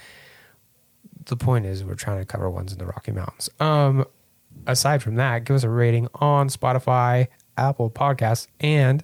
the 1.26 1.36
point 1.36 1.66
is, 1.66 1.84
we're 1.84 1.96
trying 1.96 2.20
to 2.20 2.26
cover 2.26 2.50
ones 2.50 2.72
in 2.72 2.80
the 2.80 2.86
Rocky 2.86 3.12
Mountains. 3.12 3.50
Um, 3.60 4.06
aside 4.68 5.04
from 5.04 5.16
that, 5.16 5.44
give 5.44 5.56
us 5.56 5.64
a 5.64 5.70
rating 5.70 6.08
on 6.16 6.50
Spotify, 6.50 7.28
Apple 7.58 7.90
Podcasts, 7.90 8.48
and 8.60 9.04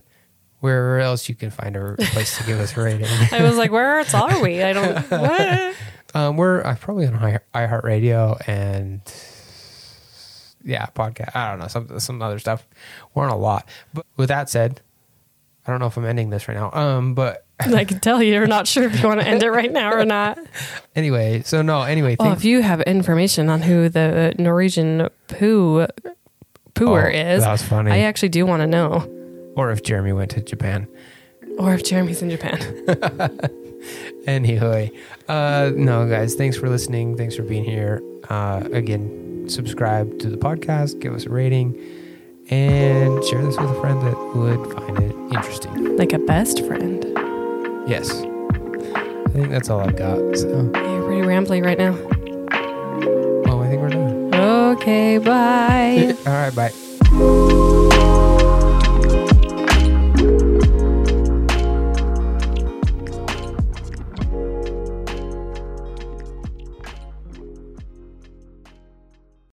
wherever 0.60 1.00
else 1.00 1.30
you 1.30 1.36
can 1.36 1.50
find 1.52 1.76
a 1.76 1.96
place 1.98 2.38
to 2.38 2.44
give 2.46 2.60
us 2.60 2.76
a 2.76 2.82
rating. 2.82 3.08
I 3.32 3.44
was 3.44 3.58
like, 3.58 3.72
where 3.72 4.00
else 4.00 4.14
are 4.14 4.42
we? 4.42 4.62
I 4.64 4.74
don't. 4.74 4.96
What? 5.10 5.76
Um, 6.16 6.38
we're 6.38 6.62
uh, 6.66 6.76
probably 6.76 7.06
on 7.06 7.40
iHeartRadio 7.54 8.48
and 8.48 9.02
yeah, 10.64 10.88
podcast. 10.88 11.36
I 11.36 11.50
don't 11.52 11.60
know 11.60 11.68
some 11.68 12.00
some 12.00 12.22
other 12.22 12.40
stuff. 12.40 12.68
We're 13.14 13.26
on 13.26 13.30
a 13.32 13.38
lot. 13.38 13.68
But 13.94 14.06
with 14.18 14.30
that 14.30 14.50
said, 14.50 14.82
I 15.68 15.72
don't 15.72 15.80
know 15.80 15.86
if 15.88 15.98
I'm 15.98 16.06
ending 16.06 16.30
this 16.32 16.48
right 16.48 16.58
now. 16.58 16.72
Um, 16.74 17.14
but 17.14 17.46
I 17.60 17.86
can 17.86 18.00
tell 18.00 18.24
you, 18.24 18.34
you're 18.34 18.48
not 18.48 18.68
sure 18.68 18.84
if 18.86 19.00
you 19.02 19.08
want 19.08 19.22
to 19.22 19.28
end 19.28 19.44
it 19.44 19.52
right 19.52 19.72
now 19.72 19.94
or 19.94 20.04
not. 20.06 20.40
anyway, 20.96 21.44
so 21.44 21.62
no. 21.62 21.84
Anyway, 21.84 22.16
Well, 22.20 22.34
if 22.34 22.44
you 22.44 22.62
have 22.62 22.82
information 22.82 23.50
on 23.50 23.62
who 23.62 23.88
the 23.90 24.34
Norwegian 24.40 25.10
poo 25.28 25.86
pooer 26.74 27.06
Oh, 27.06 27.36
is, 27.36 27.44
that's 27.44 27.62
funny. 27.64 27.92
I 27.92 28.00
actually 28.00 28.30
do 28.30 28.46
want 28.46 28.62
to 28.62 28.68
know. 28.68 29.08
Or 29.60 29.72
if 29.72 29.84
Jeramy 29.84 30.16
went 30.16 30.32
to 30.32 30.42
Japan. 30.42 30.88
Or 31.58 31.74
if 31.74 31.84
Jeramy's 31.84 32.22
in 32.22 32.30
Japan. 32.30 32.60
Anyway, 34.28 34.92
uh, 35.30 35.72
no, 35.74 36.08
guys, 36.08 36.36
thanks 36.36 36.58
for 36.58 36.68
listening. 36.70 37.16
Thanks 37.16 37.36
for 37.36 37.44
being 37.44 37.64
here. 37.64 38.02
Uh, 38.30 38.62
again, 38.74 39.46
subscribe 39.48 40.20
to 40.20 40.30
the 40.30 40.36
podcast, 40.38 41.00
give 41.00 41.14
us 41.14 41.26
a 41.26 41.30
rating, 41.30 41.74
and 42.50 43.24
share 43.24 43.42
this 43.42 43.58
with 43.58 43.70
a 43.72 43.80
friend 43.80 44.02
that 44.02 44.18
would 44.36 44.74
find 44.74 44.98
it 45.00 45.16
interesting. 45.34 45.96
like 45.98 46.12
a 46.12 46.20
best 46.20 46.66
friend. 46.66 47.06
Yes. 47.88 48.12
I 48.12 49.30
think 49.32 49.50
that's 49.50 49.70
all 49.70 49.80
I've 49.80 49.96
got. 49.96 50.18
So, 50.38 50.48
You're 50.50 51.06
pretty 51.06 51.22
rambly 51.22 51.64
right 51.64 51.78
now. 51.78 51.96
oh, 53.50 53.62
I 53.62 53.70
think 53.70 53.82
we're 53.82 53.90
done. 53.90 54.36
Okay, 54.36 55.18
bye. 55.20 56.16
All 56.28 56.34
right, 56.34 56.54
bye. 56.54 56.69